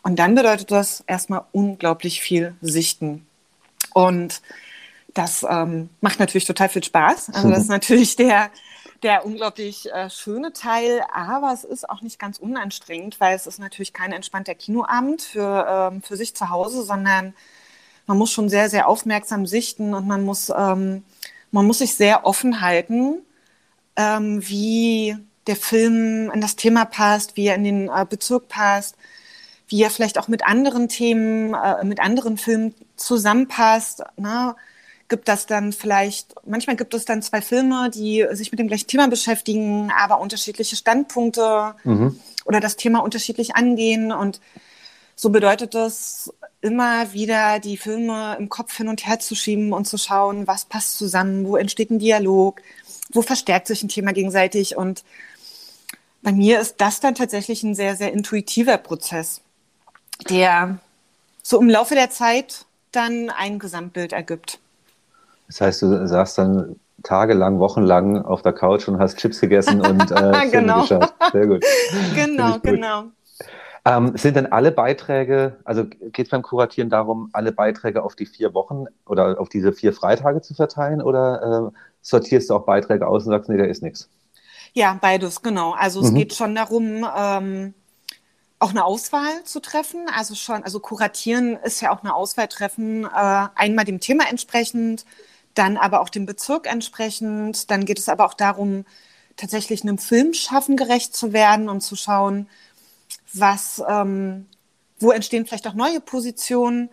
und 0.02 0.18
dann 0.18 0.34
bedeutet 0.34 0.70
das 0.70 1.02
erstmal 1.06 1.44
unglaublich 1.52 2.20
viel 2.20 2.54
Sichten. 2.60 3.26
Und 3.94 4.42
das 5.14 5.46
ähm, 5.48 5.90
macht 6.00 6.18
natürlich 6.18 6.44
total 6.44 6.68
viel 6.68 6.82
Spaß. 6.82 7.30
Also 7.30 7.50
das 7.50 7.60
ist 7.60 7.68
natürlich 7.70 8.16
der, 8.16 8.50
der 9.02 9.24
unglaublich 9.24 9.92
äh, 9.92 10.10
schöne 10.10 10.52
Teil, 10.52 11.04
aber 11.12 11.52
es 11.52 11.64
ist 11.64 11.88
auch 11.88 12.02
nicht 12.02 12.18
ganz 12.18 12.38
unanstrengend, 12.38 13.20
weil 13.20 13.36
es 13.36 13.46
ist 13.46 13.60
natürlich 13.60 13.92
kein 13.92 14.12
entspannter 14.12 14.54
Kinoabend 14.54 15.22
für, 15.22 15.90
ähm, 15.92 16.02
für 16.02 16.16
sich 16.16 16.34
zu 16.34 16.50
Hause, 16.50 16.82
sondern 16.82 17.34
man 18.06 18.18
muss 18.18 18.32
schon 18.32 18.48
sehr, 18.48 18.68
sehr 18.68 18.88
aufmerksam 18.88 19.46
sichten 19.46 19.94
und 19.94 20.06
man 20.06 20.24
muss, 20.24 20.50
ähm, 20.50 21.04
man 21.50 21.66
muss 21.66 21.78
sich 21.78 21.94
sehr 21.94 22.26
offen 22.26 22.60
halten, 22.60 23.18
ähm, 23.96 24.46
wie 24.48 25.16
der 25.46 25.56
Film 25.56 26.30
in 26.32 26.40
das 26.40 26.56
Thema 26.56 26.84
passt, 26.84 27.36
wie 27.36 27.46
er 27.46 27.56
in 27.56 27.64
den 27.64 27.88
äh, 27.88 28.06
Bezirk 28.08 28.48
passt, 28.48 28.96
wie 29.68 29.82
er 29.82 29.90
vielleicht 29.90 30.18
auch 30.18 30.28
mit 30.28 30.46
anderen 30.46 30.88
Themen, 30.88 31.54
äh, 31.54 31.84
mit 31.84 32.00
anderen 32.00 32.36
Filmen 32.36 32.74
zusammenpasst. 32.96 34.02
Ne? 34.16 34.54
Gibt 35.08 35.28
das 35.28 35.46
dann 35.46 35.72
vielleicht, 35.72 36.34
manchmal 36.46 36.76
gibt 36.76 36.94
es 36.94 37.04
dann 37.04 37.22
zwei 37.22 37.42
Filme, 37.42 37.90
die 37.90 38.26
sich 38.32 38.50
mit 38.50 38.58
dem 38.58 38.68
gleichen 38.68 38.86
Thema 38.86 39.08
beschäftigen, 39.08 39.92
aber 39.98 40.20
unterschiedliche 40.20 40.76
Standpunkte 40.76 41.74
mhm. 41.84 42.18
oder 42.44 42.60
das 42.60 42.76
Thema 42.76 43.00
unterschiedlich 43.00 43.56
angehen. 43.56 44.12
Und 44.12 44.40
so 45.16 45.30
bedeutet 45.30 45.74
das 45.74 46.32
immer 46.62 47.12
wieder, 47.12 47.58
die 47.58 47.76
Filme 47.76 48.36
im 48.38 48.48
Kopf 48.48 48.76
hin 48.76 48.88
und 48.88 49.06
her 49.06 49.18
zu 49.18 49.34
schieben 49.34 49.72
und 49.72 49.86
zu 49.86 49.98
schauen, 49.98 50.46
was 50.46 50.64
passt 50.64 50.96
zusammen, 50.96 51.46
wo 51.46 51.56
entsteht 51.56 51.90
ein 51.90 51.98
Dialog, 51.98 52.62
wo 53.12 53.22
verstärkt 53.22 53.66
sich 53.66 53.82
ein 53.82 53.88
Thema 53.88 54.12
gegenseitig. 54.12 54.76
Und 54.76 55.04
bei 56.22 56.32
mir 56.32 56.60
ist 56.60 56.76
das 56.78 57.00
dann 57.00 57.14
tatsächlich 57.14 57.62
ein 57.62 57.74
sehr, 57.74 57.96
sehr 57.96 58.12
intuitiver 58.12 58.78
Prozess 58.78 59.42
der 60.28 60.78
so 61.42 61.60
im 61.60 61.68
Laufe 61.68 61.94
der 61.94 62.10
Zeit 62.10 62.66
dann 62.92 63.30
ein 63.30 63.58
Gesamtbild 63.58 64.12
ergibt. 64.12 64.58
Das 65.48 65.60
heißt, 65.60 65.82
du 65.82 66.06
saßt 66.06 66.38
dann 66.38 66.76
tagelang, 67.02 67.58
wochenlang 67.58 68.22
auf 68.22 68.42
der 68.42 68.52
Couch 68.52 68.86
und 68.86 68.98
hast 68.98 69.18
Chips 69.18 69.40
gegessen 69.40 69.80
und 69.80 70.10
äh, 70.12 70.48
genau. 70.50 70.82
geschaut. 70.82 71.12
Sehr 71.32 71.46
gut. 71.46 71.64
genau, 72.14 72.52
gut. 72.54 72.62
genau. 72.62 73.04
Ähm, 73.84 74.16
sind 74.16 74.36
denn 74.36 74.52
alle 74.52 74.70
Beiträge, 74.70 75.56
also 75.64 75.84
geht 75.84 76.26
es 76.26 76.30
beim 76.30 76.42
Kuratieren 76.42 76.88
darum, 76.88 77.30
alle 77.32 77.50
Beiträge 77.50 78.04
auf 78.04 78.14
die 78.14 78.26
vier 78.26 78.54
Wochen 78.54 78.84
oder 79.06 79.40
auf 79.40 79.48
diese 79.48 79.72
vier 79.72 79.92
Freitage 79.92 80.40
zu 80.40 80.54
verteilen 80.54 81.02
oder 81.02 81.72
äh, 81.72 81.78
sortierst 82.00 82.48
du 82.48 82.54
auch 82.54 82.64
Beiträge 82.64 83.08
aus 83.08 83.24
und 83.26 83.32
sagst, 83.32 83.48
nee, 83.48 83.56
da 83.56 83.64
ist 83.64 83.82
nichts? 83.82 84.08
Ja, 84.72 84.98
beides, 85.00 85.42
genau. 85.42 85.72
Also 85.72 86.00
es 86.00 86.12
mhm. 86.12 86.14
geht 86.14 86.34
schon 86.34 86.54
darum, 86.54 87.04
ähm, 87.16 87.74
auch 88.60 88.70
eine 88.70 88.84
Auswahl 88.84 89.42
zu 89.44 89.60
treffen. 89.60 90.06
Also 90.16 90.36
schon, 90.36 90.62
also 90.62 90.78
kuratieren 90.78 91.56
ist 91.64 91.80
ja 91.80 91.90
auch 91.90 92.02
eine 92.02 92.14
Auswahl 92.14 92.46
treffen, 92.46 93.04
äh, 93.04 93.48
einmal 93.56 93.84
dem 93.84 93.98
Thema 93.98 94.28
entsprechend, 94.30 95.04
dann 95.54 95.76
aber 95.76 96.00
auch 96.00 96.08
dem 96.08 96.24
Bezirk 96.24 96.72
entsprechend. 96.72 97.70
Dann 97.70 97.84
geht 97.84 97.98
es 97.98 98.08
aber 98.08 98.24
auch 98.24 98.34
darum, 98.34 98.84
tatsächlich 99.36 99.82
einem 99.82 99.98
Filmschaffen 99.98 100.76
gerecht 100.76 101.16
zu 101.16 101.32
werden 101.32 101.68
und 101.68 101.80
zu 101.80 101.96
schauen, 101.96 102.48
was, 103.32 103.82
ähm, 103.88 104.46
wo 104.98 105.10
entstehen 105.10 105.46
vielleicht 105.46 105.66
auch 105.66 105.74
neue 105.74 106.00
Positionen. 106.00 106.90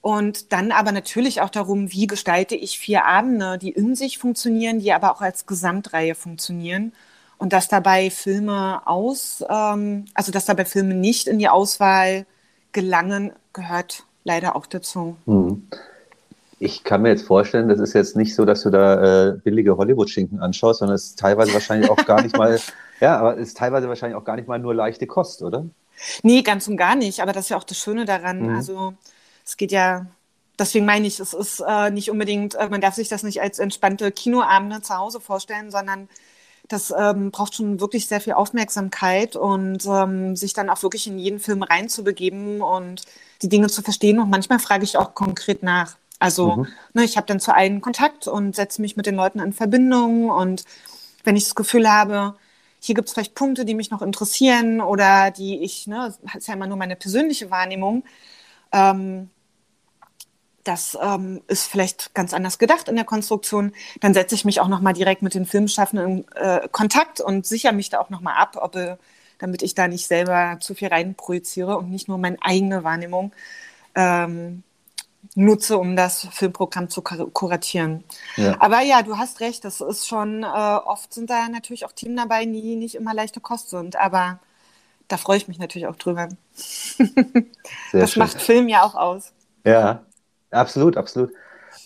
Und 0.00 0.52
dann 0.52 0.70
aber 0.70 0.92
natürlich 0.92 1.40
auch 1.40 1.48
darum, 1.48 1.90
wie 1.90 2.06
gestalte 2.06 2.56
ich 2.56 2.78
vier 2.78 3.06
Abende, 3.06 3.56
die 3.56 3.70
in 3.70 3.96
sich 3.96 4.18
funktionieren, 4.18 4.78
die 4.78 4.92
aber 4.92 5.12
auch 5.12 5.22
als 5.22 5.46
Gesamtreihe 5.46 6.14
funktionieren. 6.14 6.92
Und 7.38 7.52
dass 7.52 7.68
dabei 7.68 8.10
Filme 8.10 8.86
aus, 8.86 9.42
ähm, 9.48 10.04
also 10.14 10.30
dass 10.30 10.44
dabei 10.44 10.66
Filme 10.66 10.94
nicht 10.94 11.26
in 11.26 11.38
die 11.38 11.48
Auswahl 11.48 12.26
gelangen, 12.72 13.32
gehört 13.52 14.04
leider 14.24 14.56
auch 14.56 14.66
dazu. 14.66 15.16
Mhm. 15.26 15.66
Ich 16.58 16.84
kann 16.84 17.02
mir 17.02 17.10
jetzt 17.10 17.26
vorstellen, 17.26 17.68
das 17.68 17.80
ist 17.80 17.92
jetzt 17.94 18.16
nicht 18.16 18.34
so, 18.34 18.44
dass 18.44 18.62
du 18.62 18.70
da 18.70 19.28
äh, 19.28 19.32
billige 19.38 19.76
Hollywood-Schinken 19.76 20.40
anschaust, 20.40 20.80
sondern 20.80 20.94
es 20.94 21.06
ist 21.06 21.18
teilweise 21.18 21.52
wahrscheinlich 21.52 21.90
auch 21.90 22.04
gar 22.04 22.22
nicht 22.22 22.36
mal, 22.36 22.60
ja, 23.00 23.18
aber 23.18 23.38
es 23.38 23.48
ist 23.48 23.56
teilweise 23.56 23.88
wahrscheinlich 23.88 24.16
auch 24.16 24.24
gar 24.24 24.36
nicht 24.36 24.48
mal 24.48 24.58
nur 24.58 24.74
leichte 24.74 25.06
Kost, 25.06 25.42
oder? 25.42 25.66
Nee, 26.22 26.42
ganz 26.42 26.68
und 26.68 26.76
gar 26.76 26.96
nicht. 26.96 27.20
Aber 27.20 27.32
das 27.32 27.46
ist 27.46 27.50
ja 27.50 27.56
auch 27.56 27.64
das 27.64 27.78
Schöne 27.78 28.04
daran. 28.04 28.48
Mhm. 28.48 28.56
Also 28.56 28.94
es 29.44 29.56
geht 29.56 29.72
ja, 29.72 30.06
deswegen 30.58 30.86
meine 30.86 31.06
ich, 31.06 31.20
es 31.20 31.34
ist 31.34 31.62
äh, 31.66 31.90
nicht 31.90 32.10
unbedingt, 32.10 32.54
äh, 32.54 32.68
man 32.68 32.80
darf 32.80 32.94
sich 32.94 33.08
das 33.08 33.22
nicht 33.22 33.40
als 33.40 33.58
entspannte 33.58 34.12
Kinoabende 34.12 34.82
zu 34.82 34.96
Hause 34.96 35.20
vorstellen, 35.20 35.70
sondern 35.70 36.08
das 36.68 36.92
ähm, 36.96 37.30
braucht 37.30 37.54
schon 37.54 37.80
wirklich 37.80 38.06
sehr 38.06 38.20
viel 38.20 38.32
Aufmerksamkeit 38.32 39.36
und 39.36 39.84
ähm, 39.86 40.34
sich 40.34 40.54
dann 40.54 40.70
auch 40.70 40.82
wirklich 40.82 41.06
in 41.06 41.18
jeden 41.18 41.38
Film 41.38 41.62
reinzubegeben 41.62 42.62
und 42.62 43.02
die 43.42 43.50
Dinge 43.50 43.68
zu 43.68 43.82
verstehen. 43.82 44.18
Und 44.18 44.30
manchmal 44.30 44.58
frage 44.58 44.84
ich 44.84 44.96
auch 44.96 45.14
konkret 45.14 45.62
nach. 45.62 45.96
Also 46.18 46.56
mhm. 46.56 46.68
ne, 46.94 47.04
ich 47.04 47.16
habe 47.16 47.26
dann 47.26 47.40
zu 47.40 47.54
allen 47.54 47.80
Kontakt 47.80 48.26
und 48.26 48.56
setze 48.56 48.80
mich 48.80 48.96
mit 48.96 49.06
den 49.06 49.16
Leuten 49.16 49.40
in 49.40 49.52
Verbindung. 49.52 50.30
Und 50.30 50.64
wenn 51.24 51.36
ich 51.36 51.44
das 51.44 51.54
Gefühl 51.54 51.90
habe, 51.90 52.34
hier 52.80 52.94
gibt 52.94 53.08
es 53.08 53.14
vielleicht 53.14 53.34
Punkte, 53.34 53.64
die 53.64 53.74
mich 53.74 53.90
noch 53.90 54.02
interessieren 54.02 54.80
oder 54.80 55.30
die 55.30 55.62
ich, 55.62 55.86
ne, 55.86 56.14
das 56.22 56.34
ist 56.34 56.48
ja 56.48 56.54
immer 56.54 56.66
nur 56.66 56.76
meine 56.76 56.96
persönliche 56.96 57.50
Wahrnehmung, 57.50 58.04
ähm, 58.72 59.30
das 60.64 60.96
ähm, 61.00 61.42
ist 61.46 61.66
vielleicht 61.66 62.14
ganz 62.14 62.32
anders 62.32 62.58
gedacht 62.58 62.88
in 62.88 62.96
der 62.96 63.04
Konstruktion. 63.04 63.72
Dann 64.00 64.14
setze 64.14 64.34
ich 64.34 64.44
mich 64.46 64.60
auch 64.60 64.68
nochmal 64.68 64.94
direkt 64.94 65.22
mit 65.22 65.34
den 65.34 65.44
Filmschaffenden 65.44 66.18
in 66.18 66.32
äh, 66.34 66.68
Kontakt 66.72 67.20
und 67.20 67.46
sichere 67.46 67.74
mich 67.74 67.90
da 67.90 68.00
auch 68.00 68.10
nochmal 68.10 68.36
ab, 68.36 68.56
ob, 68.60 68.74
äh, 68.76 68.96
damit 69.38 69.62
ich 69.62 69.74
da 69.74 69.88
nicht 69.88 70.06
selber 70.06 70.58
zu 70.60 70.74
viel 70.74 70.88
reinprojiziere 70.88 71.76
und 71.76 71.90
nicht 71.90 72.08
nur 72.08 72.18
meine 72.18 72.38
eigene 72.40 72.82
Wahrnehmung 72.82 73.32
ähm, 73.94 74.62
nutze, 75.34 75.78
um 75.78 75.96
das 75.96 76.28
Filmprogramm 76.30 76.88
zu 76.88 77.02
kuratieren. 77.02 78.04
Ja. 78.36 78.56
Aber 78.60 78.80
ja, 78.82 79.02
du 79.02 79.18
hast 79.18 79.40
recht, 79.40 79.64
das 79.64 79.80
ist 79.80 80.06
schon, 80.06 80.42
äh, 80.42 80.46
oft 80.46 81.12
sind 81.12 81.30
da 81.30 81.48
natürlich 81.48 81.84
auch 81.84 81.92
Themen 81.92 82.16
dabei, 82.16 82.44
die 82.44 82.76
nicht 82.76 82.94
immer 82.94 83.14
leichte 83.14 83.40
Kost 83.40 83.70
sind, 83.70 83.96
aber 83.96 84.38
da 85.08 85.16
freue 85.16 85.36
ich 85.36 85.48
mich 85.48 85.58
natürlich 85.58 85.86
auch 85.88 85.96
drüber. 85.96 86.28
das 87.92 88.12
schön. 88.12 88.22
macht 88.22 88.40
Film 88.40 88.68
ja 88.68 88.84
auch 88.84 88.94
aus. 88.94 89.32
Ja, 89.64 90.04
Absolut, 90.54 90.96
absolut. 90.96 91.32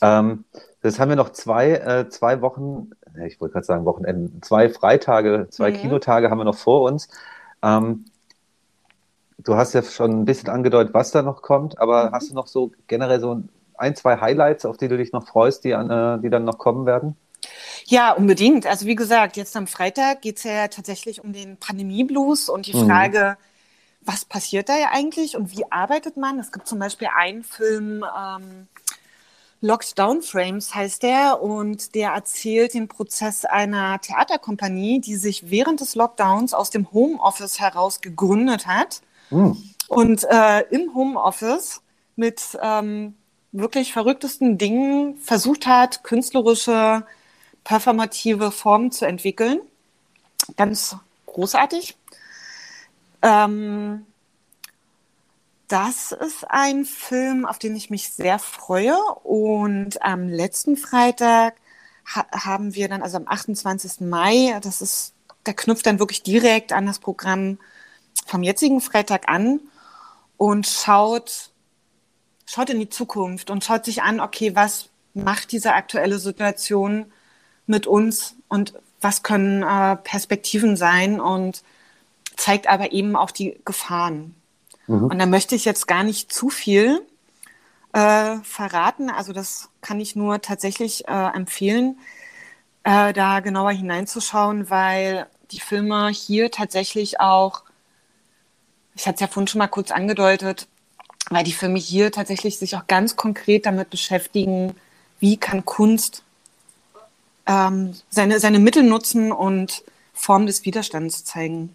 Ähm, 0.03 0.45
jetzt 0.83 1.01
haben 1.01 1.09
wir 1.09 1.17
noch 1.17 1.31
zwei, 1.31 1.73
äh, 1.73 2.09
zwei 2.09 2.41
Wochen, 2.41 2.91
ich 3.27 3.41
wollte 3.41 3.55
gerade 3.55 3.67
sagen 3.67 3.85
Wochenenden, 3.85 4.43
zwei 4.43 4.69
Freitage, 4.69 5.49
zwei 5.51 5.71
mhm. 5.71 5.77
Kinotage 5.77 6.31
haben 6.31 6.39
wir 6.39 6.45
noch 6.45 6.59
vor 6.59 6.83
uns. 6.83 7.09
Ähm, 7.63 8.05
du 9.39 9.55
hast 9.55 9.73
ja 9.73 9.83
schon 9.83 10.21
ein 10.21 10.25
bisschen 10.25 10.49
angedeutet, 10.49 10.95
was 10.95 11.11
da 11.11 11.23
noch 11.23 11.43
kommt, 11.43 11.79
aber 11.79 12.07
mhm. 12.07 12.13
hast 12.13 12.31
du 12.31 12.35
noch 12.35 12.47
so 12.47 12.73
generell 12.87 13.21
so 13.21 13.43
ein, 13.77 13.97
zwei 13.97 14.21
Highlights, 14.21 14.65
auf 14.67 14.77
die 14.77 14.89
du 14.89 14.97
dich 14.97 15.13
noch 15.13 15.27
freust, 15.27 15.65
die, 15.65 15.75
an, 15.75 15.91
äh, 15.91 16.21
die 16.21 16.31
dann 16.31 16.45
noch 16.45 16.59
kommen 16.59 16.85
werden? 16.85 17.17
Ja, 17.87 18.13
unbedingt. 18.13 18.67
Also 18.67 18.87
wie 18.87 18.97
gesagt, 18.97 19.37
jetzt 19.37 19.57
am 19.57 19.67
Freitag 19.67 20.23
geht 20.23 20.39
es 20.39 20.43
ja 20.43 20.69
tatsächlich 20.69 21.23
um 21.23 21.33
den 21.33 21.57
Pandemie-Blues 21.57 22.49
und 22.49 22.67
die 22.67 22.77
mhm. 22.77 22.87
Frage, 22.87 23.37
was 24.01 24.25
passiert 24.25 24.69
da 24.69 24.77
ja 24.77 24.89
eigentlich 24.93 25.37
und 25.37 25.57
wie 25.57 25.71
arbeitet 25.71 26.17
man? 26.17 26.39
Es 26.39 26.51
gibt 26.51 26.67
zum 26.67 26.81
Beispiel 26.81 27.09
einen 27.17 27.45
Film, 27.45 28.05
ähm, 28.05 28.67
Locked 29.61 29.99
Down 29.99 30.23
Frames 30.23 30.73
heißt 30.73 31.03
der, 31.03 31.43
und 31.43 31.97
der 31.97 32.11
erzählt 32.11 32.75
den 32.75 32.87
Prozess 32.87 33.45
einer 33.45 34.01
Theaterkompanie, 34.01 35.01
die 35.01 35.17
sich 35.17 35.51
während 35.51 35.81
des 35.81 35.97
Lockdowns 35.97 36.55
aus 36.55 36.71
dem 36.71 36.93
Homeoffice 36.93 37.59
heraus 37.59 38.01
gegründet 38.01 38.69
hat 38.69 39.03
mhm. 39.31 39.57
und 39.89 40.25
äh, 40.25 40.61
im 40.71 40.95
Homeoffice 40.95 41.81
mit 42.17 42.59
ähm, 42.61 43.15
wirklich 43.53 43.93
verrücktesten 43.93 44.59
Dingen 44.59 45.17
versucht 45.19 45.67
hat, 45.67 46.05
künstlerische, 46.05 47.05
performative 47.65 48.51
Formen 48.51 48.93
zu 48.93 49.07
entwickeln. 49.07 49.61
Ganz 50.57 50.97
großartig. 51.27 51.97
Ähm, 53.23 54.07
das 55.69 56.13
ist 56.13 56.45
ein 56.49 56.85
Film, 56.87 57.45
auf 57.45 57.59
den 57.59 57.77
ich 57.77 57.91
mich 57.91 58.11
sehr 58.11 58.39
freue. 58.39 58.97
Und 59.23 60.03
am 60.03 60.29
letzten 60.29 60.77
Freitag 60.77 61.55
ha 62.07 62.27
haben 62.33 62.75
wir 62.75 62.89
dann, 62.89 63.03
also 63.03 63.19
am 63.19 63.29
28. 63.29 64.01
Mai, 64.01 64.59
das 64.63 64.81
ist, 64.81 65.13
der 65.47 65.55
knüpft 65.55 65.87
dann 65.87 65.99
wirklich 65.99 66.23
direkt 66.23 66.73
an 66.73 66.87
das 66.87 66.99
Programm 66.99 67.59
vom 68.27 68.43
jetzigen 68.43 68.81
Freitag 68.81 69.29
an 69.29 69.61
und 70.37 70.67
schaut, 70.67 71.51
schaut 72.47 72.71
in 72.71 72.79
die 72.79 72.89
Zukunft 72.89 73.51
und 73.51 73.65
schaut 73.65 73.85
sich 73.85 74.03
an, 74.03 74.21
okay, 74.21 74.55
was 74.55 74.89
macht 75.15 75.53
diese 75.53 75.75
aktuelle 75.75 76.19
Situation 76.19 77.13
mit 77.67 77.87
uns 77.87 78.37
und 78.49 78.75
was 79.01 79.23
können 79.23 79.63
äh, 79.63 79.97
Perspektiven 79.97 80.77
sein 80.77 81.21
und 81.21 81.63
zeigt 82.37 82.69
aber 82.69 82.93
eben 82.93 83.17
auch 83.17 83.31
die 83.31 83.61
Gefahren. 83.65 84.35
Mhm. 84.87 85.05
Und 85.05 85.19
da 85.19 85.27
möchte 85.27 85.55
ich 85.55 85.65
jetzt 85.65 85.87
gar 85.87 86.03
nicht 86.03 86.33
zu 86.33 86.49
viel 86.49 87.01
äh, 87.93 88.37
verraten. 88.43 89.11
Also 89.11 89.33
das 89.33 89.69
kann 89.81 90.01
ich 90.01 90.17
nur 90.17 90.41
tatsächlich 90.41 91.07
äh, 91.09 91.35
empfehlen, 91.35 91.99
äh, 92.85 93.13
da 93.13 93.41
genauer 93.41 93.73
hineinzuschauen, 93.73 94.71
weil 94.71 95.27
die 95.51 95.61
Filme 95.61 96.09
hier 96.09 96.51
tatsächlich 96.51 97.21
auch, 97.21 97.63
ich 98.99 99.07
hatte 99.07 99.15
es 99.15 99.21
ja 99.21 99.27
vorhin 99.29 99.47
schon 99.47 99.61
mal 99.61 99.69
kurz 99.69 99.93
angedeutet, 99.93 100.67
weil 101.31 101.45
die 101.45 101.53
Filme 101.53 101.79
hier 101.79 102.11
tatsächlich 102.11 102.59
sich 102.59 102.75
auch 102.77 102.87
ganz 102.89 103.15
konkret 103.15 103.65
damit 103.65 103.91
beschäftigen, 103.91 104.75
wie 105.21 105.37
kann 105.37 105.65
Kunst 105.65 106.25
ähm, 107.47 107.95
seine, 108.11 108.41
seine 108.41 108.59
Mittel 108.59 108.83
nutzen 108.83 109.31
und 109.31 109.85
Form 110.13 110.47
des 110.47 110.65
Widerstands 110.65 111.25
zeigen. 111.25 111.75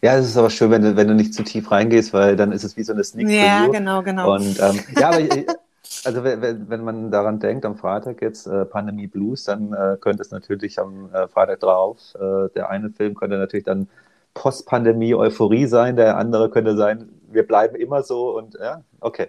Ja, 0.00 0.16
es 0.16 0.28
ist 0.28 0.36
aber 0.36 0.48
schön, 0.48 0.70
wenn 0.70 0.82
du, 0.82 0.96
wenn 0.96 1.08
du 1.08 1.14
nicht 1.14 1.34
zu 1.34 1.42
tief 1.42 1.70
reingehst, 1.70 2.12
weil 2.12 2.36
dann 2.36 2.52
ist 2.52 2.62
es 2.62 2.76
wie 2.76 2.84
so 2.84 2.92
eine 2.92 3.02
Sneak 3.02 3.26
Preview. 3.26 3.44
Ja, 3.44 3.66
genau, 3.66 4.02
genau. 4.02 4.34
Und 4.34 4.60
ähm, 4.60 4.80
ja, 4.96 5.08
aber 5.08 5.18
also 6.04 6.24
wenn, 6.24 6.70
wenn 6.70 6.84
man 6.84 7.10
daran 7.10 7.40
denkt, 7.40 7.66
am 7.66 7.76
Freitag 7.76 8.22
jetzt 8.22 8.46
äh, 8.46 8.64
Pandemie 8.64 9.08
Blues, 9.08 9.44
dann 9.44 9.72
äh, 9.72 9.96
könnte 10.00 10.22
es 10.22 10.30
natürlich 10.30 10.78
am 10.78 11.12
äh, 11.12 11.26
Freitag 11.26 11.60
drauf, 11.60 11.98
äh, 12.14 12.48
der 12.54 12.70
eine 12.70 12.90
Film 12.90 13.14
könnte 13.14 13.36
natürlich 13.36 13.64
dann 13.64 13.88
Post-Pandemie 14.34 15.14
Euphorie 15.14 15.66
sein, 15.66 15.96
der 15.96 16.16
andere 16.16 16.50
könnte 16.50 16.76
sein, 16.76 17.08
wir 17.30 17.46
bleiben 17.46 17.76
immer 17.76 18.02
so 18.02 18.36
und 18.36 18.54
ja, 18.60 18.82
okay. 19.00 19.28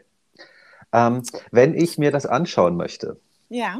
Ähm, 0.93 1.23
wenn 1.51 1.73
ich 1.73 1.97
mir 1.97 2.11
das 2.11 2.25
anschauen 2.25 2.75
möchte, 2.75 3.17
ja 3.49 3.79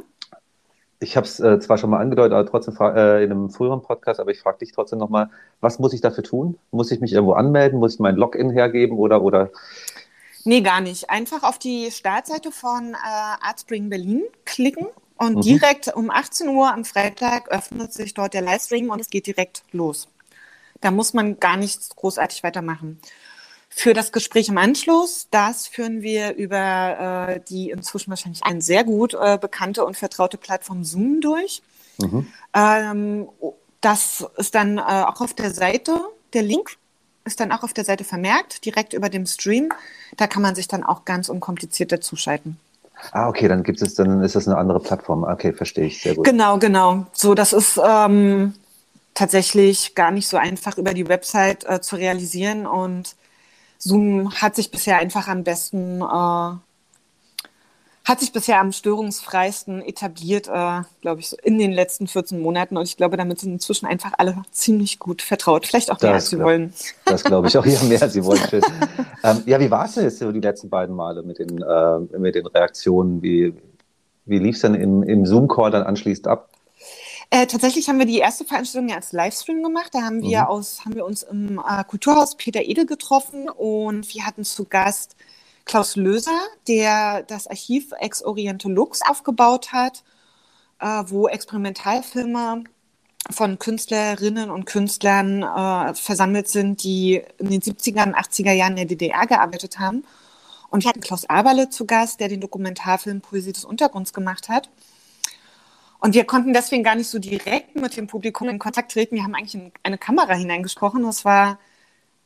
ich 1.02 1.18
habe 1.18 1.26
es 1.26 1.40
äh, 1.40 1.60
zwar 1.60 1.78
schon 1.78 1.90
mal 1.90 2.00
angedeutet, 2.00 2.34
aber 2.34 2.48
trotzdem 2.48 2.76
äh, 2.80 3.24
in 3.24 3.32
einem 3.32 3.50
früheren 3.50 3.82
Podcast, 3.82 4.20
aber 4.20 4.32
ich 4.32 4.40
frage 4.40 4.60
dich 4.60 4.72
trotzdem 4.72 5.00
nochmal, 5.00 5.30
was 5.60 5.80
muss 5.80 5.94
ich 5.94 6.02
dafür 6.02 6.24
tun? 6.24 6.60
Muss 6.70 6.92
ich 6.92 7.02
mich 7.02 7.12
irgendwo 7.12 7.34
anmelden? 7.34 7.80
Muss 7.80 7.96
ich 7.96 8.00
mein 8.00 8.16
Login 8.16 8.52
hergeben 8.52 8.98
oder, 8.98 9.24
oder? 9.24 9.50
Nee, 10.46 10.62
gar 10.62 10.80
nicht. 10.80 11.10
Einfach 11.10 11.42
auf 11.42 11.58
die 11.58 11.90
Startseite 11.90 12.52
von 12.52 12.94
äh, 12.94 12.98
Artspring 13.42 13.90
Berlin 13.90 14.24
klicken 14.46 14.88
und 15.18 15.38
mhm. 15.38 15.42
direkt 15.42 15.94
um 15.96 16.12
18 16.12 16.50
Uhr 16.50 16.72
am 16.72 16.86
Freitag 16.86 17.50
öffnet 17.50 17.94
sich 17.94 18.14
dort 18.14 18.36
der 18.36 18.44
Livestream 18.44 18.92
und 18.92 19.02
es 19.02 19.10
geht 19.10 19.26
direkt 19.26 19.64
los. 19.72 20.08
Da 20.82 20.91
muss 20.91 21.13
man 21.13 21.39
gar 21.39 21.58
nichts 21.58 21.96
großartig 21.96 22.44
weitermachen. 22.44 23.00
Für 23.70 23.94
das 23.94 24.12
Gespräch 24.12 24.50
im 24.50 24.58
Anschluss, 24.58 25.28
das 25.32 25.67
führen 25.67 26.02
wir 26.02 26.36
über 26.36 27.30
äh, 27.30 27.39
die 27.48 27.70
inzwischen 27.70 28.10
wahrscheinlich 28.10 28.44
eine 28.44 28.62
sehr 28.62 28.84
gut 28.84 29.13
äh, 29.13 29.38
bekannte 29.39 29.86
und 29.86 29.96
vertraute 29.96 30.38
Plattform 30.38 30.84
Zoom 30.84 31.22
durch. 31.22 31.62
Mhm. 32.00 32.28
Ähm, 32.54 33.30
das 33.80 34.26
ist 34.36 34.56
dann 34.56 34.78
äh, 34.78 34.82
auch 34.82 35.22
auf 35.22 35.34
der 35.34 35.52
Seite, 35.52 36.00
der 36.34 36.44
Link 36.44 36.78
ist 37.24 37.39
dann 37.39 37.52
auch 37.52 37.63
auf 37.63 37.74
der 37.74 37.86
Seite 37.86 38.04
vermerkt, 38.04 38.65
direkt 38.65 38.94
über 38.94 39.10
dem 39.10 39.26
Stream. 39.26 39.70
Da 40.17 40.28
kann 40.28 40.41
man 40.41 40.56
sich 40.56 40.67
dann 40.67 40.84
auch 40.84 41.06
ganz 41.06 41.30
unkompliziert 41.30 41.91
dazuschalten. 41.91 42.58
Ah, 43.12 43.30
okay, 43.30 43.48
dann 43.48 43.63
gibt 43.63 43.82
es, 43.82 43.96
dann 43.96 44.22
ist 44.22 44.36
das 44.36 44.48
eine 44.48 44.58
andere 44.58 44.80
Plattform. 44.80 45.24
Okay, 45.24 45.54
verstehe 45.54 45.86
ich, 45.86 46.02
sehr 46.02 46.15
gut. 46.15 46.26
Genau, 46.26 46.58
genau. 46.58 47.06
So, 47.13 47.34
das 47.34 47.54
ist 47.54 47.80
ähm, 47.84 48.54
tatsächlich 49.13 49.95
gar 49.95 50.12
nicht 50.12 50.28
so 50.28 50.38
einfach 50.38 50.78
über 50.78 50.93
die 50.93 51.08
Website 51.08 51.65
äh, 51.67 51.82
zu 51.82 51.95
realisieren 51.95 52.65
und 52.65 53.15
Zoom 53.82 54.32
hat 54.34 54.56
sich 54.56 54.69
bisher 54.69 55.00
einfach 55.00 55.28
am 55.28 55.43
besten, 55.43 56.02
äh, 56.02 56.56
hat 58.04 58.19
sich 58.19 58.32
bisher 58.32 58.60
am 58.60 58.71
störungsfreisten 58.71 59.82
etabliert, 59.82 60.47
äh, 60.47 60.82
glaube 61.02 61.19
ich, 61.19 61.30
so 61.30 61.38
in 61.41 61.58
den 61.58 61.71
letzten 61.71 62.08
14 62.08 62.39
Monaten. 62.39 62.78
Und 62.78 62.84
ich 62.84 62.95
glaube, 62.95 63.17
damit 63.17 63.39
sind 63.39 63.54
inzwischen 63.54 63.88
einfach 63.88 64.13
alle 64.17 64.43
ziemlich 64.52 65.00
gut 65.00 65.21
vertraut. 65.24 65.65
Vielleicht 65.65 65.91
auch 65.91 66.00
mehr, 66.00 66.13
das 66.13 66.24
als 66.24 66.30
sie 66.30 66.39
wollen. 66.39 66.74
Das 67.06 67.24
glaube 67.24 67.47
ich 67.47 67.58
auch, 67.58 67.65
ja, 67.65 67.82
mehr 67.84 68.02
als 68.02 68.13
sie 68.13 68.24
wollen. 68.24 68.41
ähm, 69.24 69.43
ja, 69.45 69.60
wie 69.60 69.71
war 69.71 69.86
es 69.86 69.95
denn 69.95 70.04
jetzt 70.04 70.19
so 70.19 70.32
die 70.32 70.39
letzten 70.39 70.69
beiden 70.69 70.95
Male 70.95 71.24
mit 71.24 71.39
den, 71.39 71.62
äh, 71.62 72.00
mit 72.19 72.36
den 72.36 72.45
Reaktionen? 72.45 73.21
Wie, 73.24 73.54
wie 74.26 74.38
lief 74.38 74.56
es 74.56 74.62
denn 74.62 74.76
im, 74.76 75.02
im 75.02 75.26
Zoom-Call 75.26 75.71
dann 75.71 75.84
anschließend 75.84 76.28
ab? 76.28 76.51
Äh, 77.34 77.48
tatsächlich 77.48 77.88
haben 77.88 77.98
wir 77.98 78.06
die 78.06 78.17
erste 78.17 78.44
Veranstaltung 78.44 78.89
ja 78.89 78.98
als 78.98 79.13
Livestream 79.13 79.63
gemacht. 79.63 79.94
Da 79.94 80.02
haben 80.02 80.22
wir 80.22 80.41
mhm. 80.41 80.48
aus, 80.48 80.84
haben 80.84 80.96
wir 80.96 81.06
uns 81.06 81.24
im 81.24 81.60
äh, 81.60 81.84
Kulturhaus 81.86 82.36
Peter 82.36 82.62
Edel 82.62 82.86
getroffen 82.86 83.48
und 83.50 84.13
wir 84.13 84.26
hatten 84.26 84.44
zu 84.44 84.65
Gast 84.65 85.15
Klaus 85.63 85.96
Löser, 85.96 86.38
der 86.67 87.24
das 87.24 87.48
Archiv 87.48 87.94
Ex 87.98 88.22
Oriente 88.22 88.67
Lux 88.67 89.02
aufgebaut 89.02 89.72
hat, 89.72 90.04
äh, 90.80 91.04
wo 91.08 91.30
Experimentalfilme 91.30 92.65
von 93.30 93.60
Künstlerinnen 93.60 94.52
und 94.52 94.65
Künstlern 94.65 95.44
äh, 95.44 95.94
versammelt 95.94 96.50
sind, 96.50 96.84
die 96.84 97.22
in 97.38 97.50
den 97.50 97.62
70er 97.62 98.08
und 98.08 98.15
80er 98.15 98.52
Jahren 98.52 98.72
in 98.72 98.88
der 98.88 98.98
DDR 98.98 99.26
gearbeitet 99.26 99.80
haben. 99.80 100.04
Und 100.70 100.84
wir 100.84 100.89
hatten 100.89 101.00
Klaus 101.00 101.30
Aberle 101.30 101.70
zu 101.70 101.86
Gast, 101.86 102.20
der 102.20 102.28
den 102.28 102.41
Dokumentarfilm 102.41 103.22
Poesie 103.22 103.54
des 103.54 103.63
Untergrunds 103.63 104.12
gemacht 104.12 104.50
hat. 104.50 104.70
Und 106.02 106.16
wir 106.16 106.26
konnten 106.26 106.52
deswegen 106.52 106.84
gar 106.84 106.96
nicht 106.96 107.10
so 107.10 107.20
direkt 107.20 107.76
mit 107.76 107.96
dem 107.96 108.08
Publikum 108.08 108.50
in 108.50 108.60
Kontakt 108.60 108.92
treten. 108.92 109.16
Wir 109.16 109.24
haben 109.24 109.36
eigentlich 109.36 109.56
in 109.56 109.72
eine 109.84 110.00
Kamera 110.00 110.34
hineingesprochen. 110.34 111.04
Das 111.04 111.24
war 111.26 111.60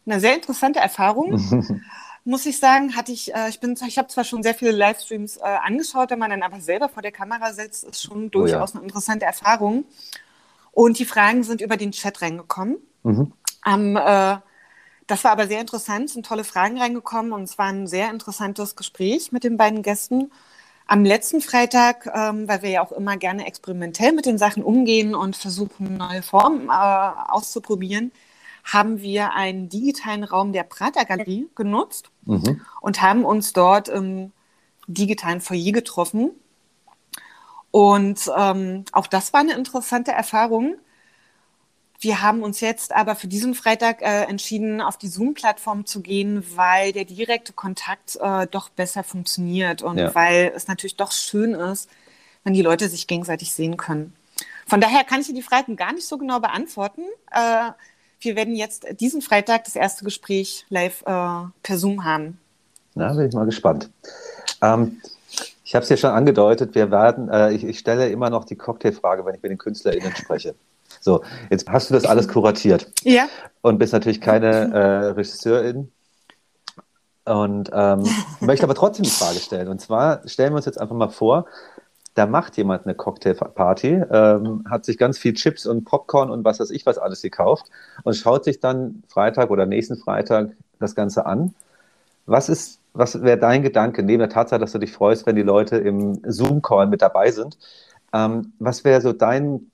eine 0.05 0.19
sehr 0.19 0.33
interessante 0.33 0.79
Erfahrung. 0.79 1.81
muss 2.23 2.45
ich 2.47 2.57
sagen, 2.57 2.95
hatte 2.95 3.11
ich, 3.11 3.33
äh, 3.35 3.49
ich 3.49 3.59
bin, 3.59 3.77
ich 3.87 3.97
habe 3.97 4.07
zwar 4.07 4.23
schon 4.23 4.41
sehr 4.43 4.55
viele 4.55 4.71
Livestreams 4.71 5.37
äh, 5.37 5.41
angeschaut, 5.41 6.09
wenn 6.09 6.19
man 6.19 6.31
dann 6.31 6.41
aber 6.41 6.59
selber 6.59 6.89
vor 6.89 7.03
der 7.03 7.11
Kamera 7.11 7.53
sitzt, 7.53 7.83
ist 7.83 8.01
schon 8.01 8.31
durchaus 8.31 8.71
oh 8.71 8.73
ja. 8.73 8.79
eine 8.79 8.87
interessante 8.87 9.25
Erfahrung. 9.25 9.85
Und 10.71 10.97
die 10.97 11.05
Fragen 11.05 11.43
sind 11.43 11.61
über 11.61 11.77
den 11.77 11.91
Chat 11.91 12.21
reingekommen. 12.21 12.77
Mhm. 13.03 13.31
Um, 13.65 13.95
äh, 13.95 14.37
das 15.07 15.23
war 15.23 15.31
aber 15.31 15.47
sehr 15.47 15.61
interessant, 15.61 16.09
sind 16.09 16.25
tolle 16.25 16.43
Fragen 16.43 16.79
reingekommen 16.79 17.31
und 17.31 17.43
es 17.43 17.57
war 17.57 17.67
ein 17.67 17.87
sehr 17.87 18.09
interessantes 18.09 18.75
Gespräch 18.75 19.31
mit 19.31 19.43
den 19.43 19.57
beiden 19.57 19.83
Gästen. 19.83 20.31
Am 20.87 21.03
letzten 21.03 21.41
Freitag, 21.41 22.11
ähm, 22.13 22.47
weil 22.47 22.61
wir 22.61 22.69
ja 22.69 22.83
auch 22.83 22.91
immer 22.91 23.17
gerne 23.17 23.47
experimentell 23.47 24.11
mit 24.11 24.25
den 24.25 24.37
Sachen 24.37 24.63
umgehen 24.63 25.15
und 25.15 25.35
versuchen, 25.35 25.97
neue 25.97 26.21
Formen 26.21 26.69
äh, 26.69 27.31
auszuprobieren, 27.31 28.11
haben 28.63 29.01
wir 29.01 29.33
einen 29.33 29.69
digitalen 29.69 30.23
Raum 30.23 30.51
der 30.51 30.63
Prater 30.63 31.05
Galerie 31.05 31.47
genutzt 31.55 32.09
mhm. 32.25 32.61
und 32.81 33.01
haben 33.01 33.25
uns 33.25 33.53
dort 33.53 33.87
im 33.89 34.31
digitalen 34.87 35.41
Foyer 35.41 35.71
getroffen. 35.71 36.31
Und 37.71 38.31
ähm, 38.37 38.85
auch 38.91 39.07
das 39.07 39.33
war 39.33 39.41
eine 39.41 39.53
interessante 39.53 40.11
Erfahrung. 40.11 40.75
Wir 41.99 42.21
haben 42.21 42.43
uns 42.43 42.59
jetzt 42.59 42.93
aber 42.93 43.15
für 43.15 43.27
diesen 43.27 43.55
Freitag 43.55 44.01
äh, 44.01 44.23
entschieden, 44.23 44.81
auf 44.81 44.97
die 44.97 45.07
Zoom-Plattform 45.07 45.85
zu 45.85 46.01
gehen, 46.01 46.45
weil 46.55 46.91
der 46.91 47.05
direkte 47.05 47.53
Kontakt 47.53 48.17
äh, 48.21 48.47
doch 48.47 48.69
besser 48.69 49.03
funktioniert 49.03 49.81
und 49.81 49.97
ja. 49.97 50.13
weil 50.13 50.51
es 50.55 50.67
natürlich 50.67 50.97
doch 50.97 51.11
schön 51.11 51.53
ist, 51.53 51.89
wenn 52.43 52.53
die 52.53 52.61
Leute 52.61 52.89
sich 52.89 53.07
gegenseitig 53.07 53.53
sehen 53.53 53.77
können. 53.77 54.13
Von 54.67 54.81
daher 54.81 55.03
kann 55.03 55.21
ich 55.21 55.27
dir 55.27 55.33
die 55.33 55.41
Fragen 55.41 55.75
gar 55.75 55.93
nicht 55.93 56.07
so 56.07 56.17
genau 56.17 56.39
beantworten. 56.39 57.03
Äh, 57.31 57.71
wir 58.19 58.35
werden 58.35 58.55
jetzt 58.55 58.87
diesen 58.99 59.21
Freitag 59.21 59.65
das 59.65 59.75
erste 59.75 60.03
Gespräch 60.03 60.65
live 60.69 61.01
äh, 61.01 61.05
per 61.05 61.77
Zoom 61.77 62.03
haben. 62.03 62.39
Na, 62.95 63.13
bin 63.13 63.27
ich 63.27 63.35
mal 63.35 63.45
gespannt. 63.45 63.89
Ähm, 64.61 65.01
ich 65.63 65.75
habe 65.75 65.83
es 65.83 65.89
ja 65.89 65.97
schon 65.97 66.11
angedeutet, 66.11 66.75
wir 66.75 66.91
werden, 66.91 67.29
äh, 67.29 67.51
ich, 67.51 67.63
ich, 67.63 67.79
stelle 67.79 68.09
immer 68.09 68.29
noch 68.29 68.45
die 68.45 68.55
Cocktailfrage, 68.55 69.25
wenn 69.25 69.35
ich 69.35 69.41
mit 69.41 69.51
den 69.51 69.57
KünstlerInnen 69.57 70.15
spreche. 70.15 70.55
So, 71.05 71.21
jetzt 71.51 71.69
hast 71.69 71.91
du 71.91 71.93
das 71.93 72.03
alles 72.03 72.27
kuratiert. 72.27 72.91
Ja. 73.03 73.27
Und 73.61 73.77
bist 73.77 73.93
natürlich 73.93 74.19
keine 74.19 74.73
äh, 74.73 75.05
Regisseurin. 75.11 75.91
Und 77.25 77.69
ähm, 77.73 78.03
möchte 78.39 78.63
aber 78.63 78.73
trotzdem 78.73 79.03
die 79.03 79.11
Frage 79.11 79.37
stellen. 79.37 79.67
Und 79.67 79.79
zwar 79.79 80.27
stellen 80.27 80.53
wir 80.53 80.57
uns 80.57 80.65
jetzt 80.65 80.81
einfach 80.81 80.95
mal 80.95 81.09
vor, 81.09 81.45
da 82.15 82.25
macht 82.25 82.57
jemand 82.57 82.85
eine 82.85 82.95
Cocktailparty, 82.95 84.03
ähm, 84.09 84.63
hat 84.67 84.83
sich 84.83 84.97
ganz 84.97 85.19
viel 85.19 85.35
Chips 85.35 85.67
und 85.67 85.85
Popcorn 85.85 86.31
und 86.31 86.43
was 86.43 86.59
weiß 86.59 86.71
ich 86.71 86.87
was 86.87 86.97
alles 86.97 87.21
gekauft 87.21 87.65
und 88.03 88.15
schaut 88.15 88.43
sich 88.43 88.59
dann 88.59 89.03
Freitag 89.07 89.51
oder 89.51 89.67
nächsten 89.67 89.97
Freitag 89.97 90.53
das 90.79 90.95
Ganze 90.95 91.27
an. 91.27 91.53
Was 92.25 92.49
ist, 92.49 92.79
was 92.93 93.21
wäre 93.21 93.37
dein 93.37 93.61
Gedanke, 93.61 94.01
neben 94.01 94.19
der 94.19 94.29
Tatsache, 94.29 94.59
dass 94.59 94.71
du 94.71 94.79
dich 94.79 94.91
freust, 94.91 95.27
wenn 95.27 95.35
die 95.35 95.43
Leute 95.43 95.77
im 95.77 96.19
Zoom-Call 96.25 96.87
mit 96.87 97.03
dabei 97.03 97.29
sind? 97.29 97.59
Ähm, 98.11 98.53
was 98.57 98.83
wäre 98.83 99.01
so 99.01 99.13
dein 99.13 99.69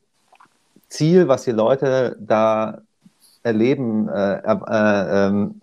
Ziel, 0.92 1.28
was 1.28 1.44
die 1.44 1.52
Leute 1.52 2.18
da 2.20 2.82
erleben, 3.44 4.08
äh, 4.10 4.36
äh, 4.36 5.28
ähm, 5.28 5.62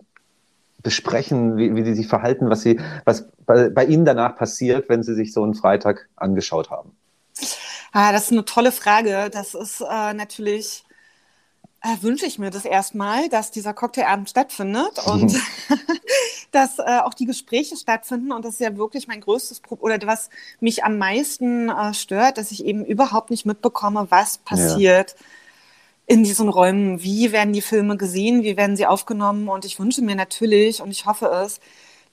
besprechen, 0.83 1.57
wie, 1.57 1.75
wie 1.75 1.83
sie 1.83 1.93
sich 1.93 2.07
verhalten, 2.07 2.49
was, 2.49 2.61
sie, 2.61 2.79
was 3.05 3.27
bei, 3.45 3.69
bei 3.69 3.85
Ihnen 3.85 4.05
danach 4.05 4.35
passiert, 4.35 4.89
wenn 4.89 5.03
Sie 5.03 5.13
sich 5.13 5.33
so 5.33 5.43
einen 5.43 5.53
Freitag 5.53 6.07
angeschaut 6.15 6.69
haben? 6.69 6.95
Ah, 7.91 8.11
das 8.11 8.25
ist 8.25 8.31
eine 8.31 8.45
tolle 8.45 8.71
Frage. 8.71 9.29
Das 9.31 9.53
ist 9.53 9.81
äh, 9.81 10.13
natürlich, 10.13 10.83
äh, 11.81 12.01
wünsche 12.01 12.25
ich 12.25 12.39
mir 12.39 12.49
das 12.49 12.65
erstmal, 12.65 13.29
dass 13.29 13.51
dieser 13.51 13.73
Cocktailabend 13.73 14.29
stattfindet 14.29 14.99
und 15.05 15.33
dass 16.51 16.79
äh, 16.79 16.99
auch 17.03 17.13
die 17.13 17.25
Gespräche 17.25 17.75
stattfinden. 17.77 18.31
Und 18.31 18.45
das 18.45 18.55
ist 18.55 18.61
ja 18.61 18.75
wirklich 18.77 19.07
mein 19.07 19.21
größtes 19.21 19.59
Problem 19.61 19.93
oder 19.93 20.07
was 20.07 20.29
mich 20.59 20.83
am 20.83 20.97
meisten 20.97 21.69
äh, 21.69 21.93
stört, 21.93 22.37
dass 22.37 22.51
ich 22.51 22.65
eben 22.65 22.85
überhaupt 22.85 23.29
nicht 23.29 23.45
mitbekomme, 23.45 24.07
was 24.09 24.39
passiert. 24.39 25.15
Ja 25.17 25.25
in 26.09 26.23
diesen 26.23 26.49
Räumen. 26.49 27.03
Wie 27.03 27.31
werden 27.31 27.53
die 27.53 27.61
Filme 27.61 27.95
gesehen? 27.95 28.41
Wie 28.41 28.57
werden 28.57 28.75
sie 28.75 28.87
aufgenommen? 28.87 29.47
Und 29.47 29.63
ich 29.63 29.79
wünsche 29.79 30.01
mir 30.01 30.15
natürlich 30.15 30.81
und 30.81 30.89
ich 30.89 31.05
hoffe 31.05 31.27
es, 31.27 31.59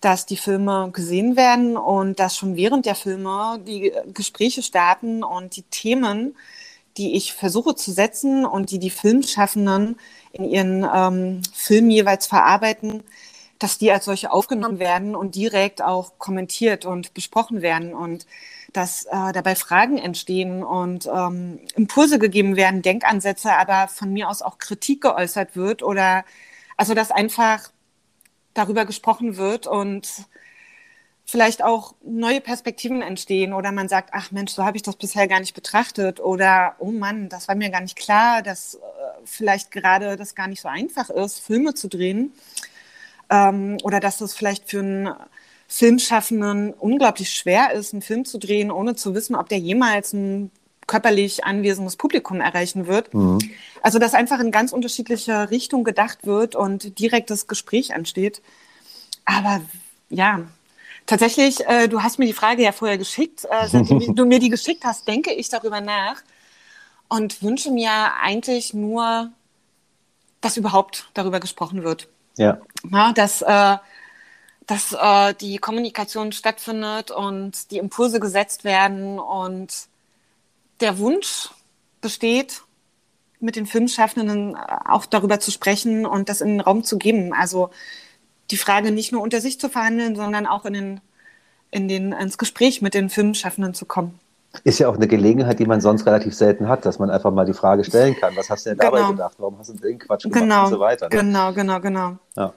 dass 0.02 0.26
die 0.26 0.36
Filme 0.36 0.90
gesehen 0.92 1.34
werden 1.34 1.78
und 1.78 2.20
dass 2.20 2.36
schon 2.36 2.56
während 2.56 2.84
der 2.84 2.94
Filme 2.94 3.58
die 3.66 3.92
Gespräche 4.12 4.62
starten 4.62 5.24
und 5.24 5.56
die 5.56 5.62
Themen, 5.62 6.36
die 6.96 7.16
ich 7.16 7.32
versuche 7.32 7.74
zu 7.74 7.92
setzen 7.92 8.44
und 8.46 8.70
die 8.70 8.78
die 8.78 8.90
Filmschaffenden 8.90 9.98
in 10.32 10.44
ihren 10.44 10.86
ähm, 10.92 11.42
Filmen 11.54 11.90
jeweils 11.90 12.26
verarbeiten, 12.26 13.02
dass 13.58 13.78
die 13.78 13.90
als 13.90 14.04
solche 14.04 14.32
aufgenommen 14.32 14.78
werden 14.78 15.14
und 15.16 15.34
direkt 15.34 15.82
auch 15.82 16.18
kommentiert 16.18 16.84
und 16.84 17.14
besprochen 17.14 17.62
werden 17.62 17.94
und 17.94 18.26
dass 18.72 19.04
äh, 19.04 19.32
dabei 19.32 19.54
Fragen 19.54 19.96
entstehen 19.96 20.62
und 20.62 21.06
ähm, 21.06 21.60
Impulse 21.74 22.18
gegeben 22.18 22.56
werden, 22.56 22.82
Denkansätze, 22.82 23.52
aber 23.52 23.88
von 23.88 24.12
mir 24.12 24.28
aus 24.28 24.42
auch 24.42 24.58
Kritik 24.58 25.00
geäußert 25.02 25.56
wird 25.56 25.82
oder 25.82 26.24
also 26.76 26.94
dass 26.94 27.10
einfach 27.10 27.70
darüber 28.52 28.84
gesprochen 28.84 29.36
wird 29.36 29.66
und 29.66 30.08
vielleicht 31.26 31.62
auch 31.62 31.94
neue 32.04 32.40
Perspektiven 32.40 33.02
entstehen 33.02 33.52
oder 33.52 33.72
man 33.72 33.88
sagt, 33.88 34.10
ach 34.12 34.30
Mensch, 34.30 34.52
so 34.52 34.64
habe 34.64 34.76
ich 34.76 34.84
das 34.84 34.94
bisher 34.94 35.26
gar 35.26 35.40
nicht 35.40 35.54
betrachtet 35.54 36.20
oder 36.20 36.76
oh 36.78 36.92
Mann, 36.92 37.28
das 37.28 37.48
war 37.48 37.56
mir 37.56 37.70
gar 37.70 37.80
nicht 37.80 37.96
klar, 37.96 38.42
dass 38.42 38.76
äh, 38.76 38.78
vielleicht 39.24 39.72
gerade 39.72 40.16
das 40.16 40.36
gar 40.36 40.46
nicht 40.46 40.62
so 40.62 40.68
einfach 40.68 41.10
ist, 41.10 41.40
Filme 41.40 41.74
zu 41.74 41.88
drehen 41.88 42.32
ähm, 43.28 43.76
oder 43.82 43.98
dass 43.98 44.20
es 44.20 44.34
vielleicht 44.34 44.70
für 44.70 44.78
einen 44.78 45.14
Filmschaffenden 45.66 46.72
unglaublich 46.72 47.30
schwer 47.30 47.72
ist, 47.72 47.92
einen 47.92 48.02
Film 48.02 48.24
zu 48.24 48.38
drehen, 48.38 48.70
ohne 48.70 48.94
zu 48.94 49.12
wissen, 49.16 49.34
ob 49.34 49.48
der 49.48 49.58
jemals 49.58 50.12
ein 50.12 50.52
körperlich 50.86 51.44
anwesendes 51.44 51.96
Publikum 51.96 52.40
erreichen 52.40 52.86
wird. 52.86 53.12
Mhm. 53.12 53.40
Also 53.82 53.98
dass 53.98 54.14
einfach 54.14 54.38
in 54.38 54.52
ganz 54.52 54.72
unterschiedliche 54.72 55.50
Richtung 55.50 55.82
gedacht 55.82 56.24
wird 56.24 56.54
und 56.54 57.00
direktes 57.00 57.48
Gespräch 57.48 57.90
entsteht. 57.90 58.42
Aber 59.24 59.60
ja, 60.08 60.46
tatsächlich, 61.06 61.66
äh, 61.66 61.88
du 61.88 62.02
hast 62.02 62.18
mir 62.18 62.26
die 62.26 62.32
Frage 62.32 62.62
ja 62.62 62.72
vorher 62.72 62.98
geschickt. 62.98 63.44
Äh, 63.44 63.68
seitdem 63.68 64.14
du 64.14 64.26
mir 64.26 64.38
die 64.38 64.50
geschickt 64.50 64.84
hast, 64.84 65.08
denke 65.08 65.32
ich 65.32 65.48
darüber 65.48 65.80
nach 65.80 66.22
und 67.08 67.42
wünsche 67.42 67.70
mir 67.70 67.90
eigentlich 68.20 68.74
nur, 68.74 69.30
dass 70.40 70.56
überhaupt 70.56 71.08
darüber 71.14 71.40
gesprochen 71.40 71.82
wird. 71.82 72.08
Ja. 72.36 72.60
ja 72.90 73.12
dass 73.12 73.42
äh, 73.42 73.76
dass 74.66 74.92
äh, 74.92 75.34
die 75.34 75.58
Kommunikation 75.58 76.32
stattfindet 76.32 77.10
und 77.10 77.70
die 77.70 77.78
Impulse 77.78 78.18
gesetzt 78.18 78.64
werden 78.64 79.18
und 79.18 79.86
der 80.80 80.98
Wunsch 80.98 81.50
besteht, 82.00 82.62
mit 83.38 83.54
den 83.56 83.66
Filmschaffenden 83.66 84.56
auch 84.56 85.06
darüber 85.06 85.38
zu 85.40 85.50
sprechen 85.50 86.04
und 86.06 86.28
das 86.28 86.40
in 86.40 86.48
den 86.48 86.60
Raum 86.60 86.84
zu 86.84 86.98
geben. 86.98 87.32
Also 87.32 87.70
die 88.50 88.56
Frage 88.56 88.90
nicht 88.90 89.12
nur 89.12 89.22
unter 89.22 89.40
sich 89.40 89.60
zu 89.60 89.68
verhandeln, 89.68 90.16
sondern 90.16 90.46
auch 90.46 90.64
in 90.64 90.72
den, 90.74 91.00
in 91.70 91.88
den, 91.88 92.12
ins 92.12 92.38
Gespräch 92.38 92.82
mit 92.82 92.94
den 92.94 93.10
Filmschaffenden 93.10 93.74
zu 93.74 93.86
kommen. 93.86 94.18
Ist 94.64 94.78
ja 94.78 94.88
auch 94.88 94.96
eine 94.96 95.06
Gelegenheit, 95.06 95.58
die 95.58 95.66
man 95.66 95.80
sonst 95.80 96.06
relativ 96.06 96.34
selten 96.34 96.68
hat, 96.68 96.86
dass 96.86 96.98
man 96.98 97.10
einfach 97.10 97.30
mal 97.30 97.44
die 97.44 97.52
Frage 97.52 97.84
stellen 97.84 98.16
kann. 98.16 98.34
Was 98.36 98.48
hast 98.48 98.64
du 98.64 98.70
denn 98.70 98.78
dabei 98.78 98.98
genau. 98.98 99.10
gedacht? 99.12 99.34
Warum 99.38 99.58
hast 99.58 99.68
du 99.68 99.74
den 99.74 99.98
Quatsch 99.98 100.22
gemacht 100.22 100.40
genau. 100.40 100.64
und 100.64 100.70
so 100.70 100.80
weiter? 100.80 101.08
Ne? 101.08 101.16
Genau, 101.16 101.52
genau, 101.52 101.80
genau. 101.80 102.16
Ja. 102.36 102.52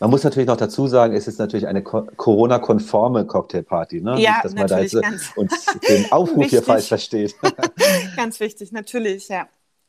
Man 0.00 0.10
muss 0.10 0.24
natürlich 0.24 0.46
noch 0.46 0.56
dazu 0.56 0.86
sagen, 0.86 1.14
es 1.14 1.28
ist 1.28 1.38
natürlich 1.38 1.66
eine 1.66 1.82
Corona-konforme 1.82 3.26
Cocktailparty, 3.26 4.00
ne? 4.00 4.18
Ja, 4.18 4.32
Nicht, 4.32 4.44
dass 4.44 4.54
man 4.54 4.66
da 4.66 4.80
jetzt 4.80 5.36
uns 5.36 5.66
den 5.88 6.10
Aufruf 6.12 6.46
hier 6.46 6.62
falsch 6.62 6.88
versteht. 6.88 7.34
ganz 8.16 8.40
wichtig, 8.40 8.72
natürlich, 8.72 9.28
ja. 9.28 9.46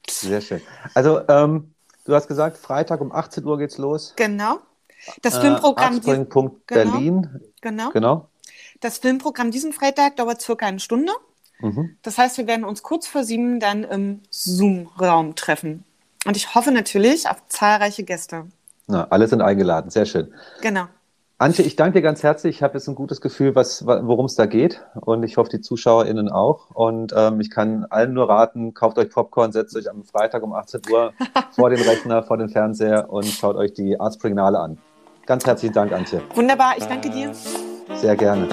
Sehr 0.10 0.42
schön. 0.42 0.62
Also, 0.94 1.22
ähm, 1.30 1.74
du 2.06 2.14
hast 2.14 2.28
gesagt, 2.28 2.58
Freitag 2.58 3.00
um 3.00 3.14
18 3.14 3.46
Uhr 3.46 3.58
geht's 3.58 3.78
los. 3.78 4.14
Genau. 4.18 4.60
Das 5.22 5.38
Filmprogramm. 5.38 5.98
Äh, 5.98 6.00
genau. 6.00 6.52
Berlin. 6.68 7.42
Genau. 7.62 7.90
genau. 7.92 8.28
Das 8.80 8.98
Filmprogramm 8.98 9.52
diesen 9.52 9.74
Freitag 9.74 10.16
dauert 10.18 10.42
circa 10.42 10.66
eine 10.66 10.80
Stunde. 10.80 11.12
Mhm. 11.60 11.98
Das 12.02 12.18
heißt, 12.18 12.38
wir 12.38 12.48
werden 12.48 12.66
uns 12.66 12.82
kurz 12.82 13.08
vor 13.08 13.24
sieben 13.24 13.60
dann 13.60 13.84
im 13.84 14.22
Zoom-Raum 14.30 15.36
treffen. 15.36 15.84
Und 16.26 16.38
ich 16.38 16.56
hoffe 16.56 16.72
natürlich 16.72 17.30
auf 17.30 17.38
zahlreiche 17.48 18.04
Gäste. 18.04 18.46
Na, 18.88 19.08
alle 19.10 19.28
sind 19.28 19.42
eingeladen, 19.42 19.90
sehr 19.90 20.06
schön. 20.06 20.34
Genau. 20.62 20.88
Antje, 21.38 21.66
ich 21.66 21.76
danke 21.76 21.98
dir 21.98 22.02
ganz 22.04 22.22
herzlich. 22.22 22.58
Ich 22.58 22.64
habe 22.64 22.76
jetzt 22.76 22.88
ein 22.88 22.94
gutes 22.94 23.20
Gefühl, 23.20 23.56
worum 23.56 24.26
es 24.26 24.36
da 24.36 24.46
geht. 24.46 24.82
Und 24.94 25.24
ich 25.24 25.38
hoffe, 25.38 25.50
die 25.50 25.62
ZuschauerInnen 25.62 26.30
auch. 26.30 26.70
Und 26.70 27.14
ähm, 27.18 27.42
ich 27.42 27.50
kann 27.50 27.86
allen 27.90 28.14
nur 28.14 28.30
raten, 28.30 28.76
kauft 28.76 29.00
euch 29.00 29.10
Popcorn, 29.10 29.52
setzt 29.52 29.76
euch 29.76 29.90
am 29.90 30.04
Freitag 30.04 30.44
um 30.44 30.54
18 30.54 30.82
Uhr 30.92 31.14
vor 31.52 31.72
den 31.72 31.82
Rechner, 31.82 32.22
vor 32.22 32.38
den 32.38 32.50
Fernseher 32.50 33.10
und 33.10 33.26
schaut 33.26 33.56
euch 33.56 33.74
die 33.74 34.00
Artspringnale 34.00 34.60
an. 34.60 34.78
Ganz 35.26 35.46
herzlichen 35.46 35.74
Dank, 35.74 35.92
Antje. 35.92 36.22
Wunderbar, 36.36 36.74
ich 36.78 36.86
danke 36.86 37.10
dir. 37.10 37.32
Sehr 37.96 38.16
gerne. 38.16 38.48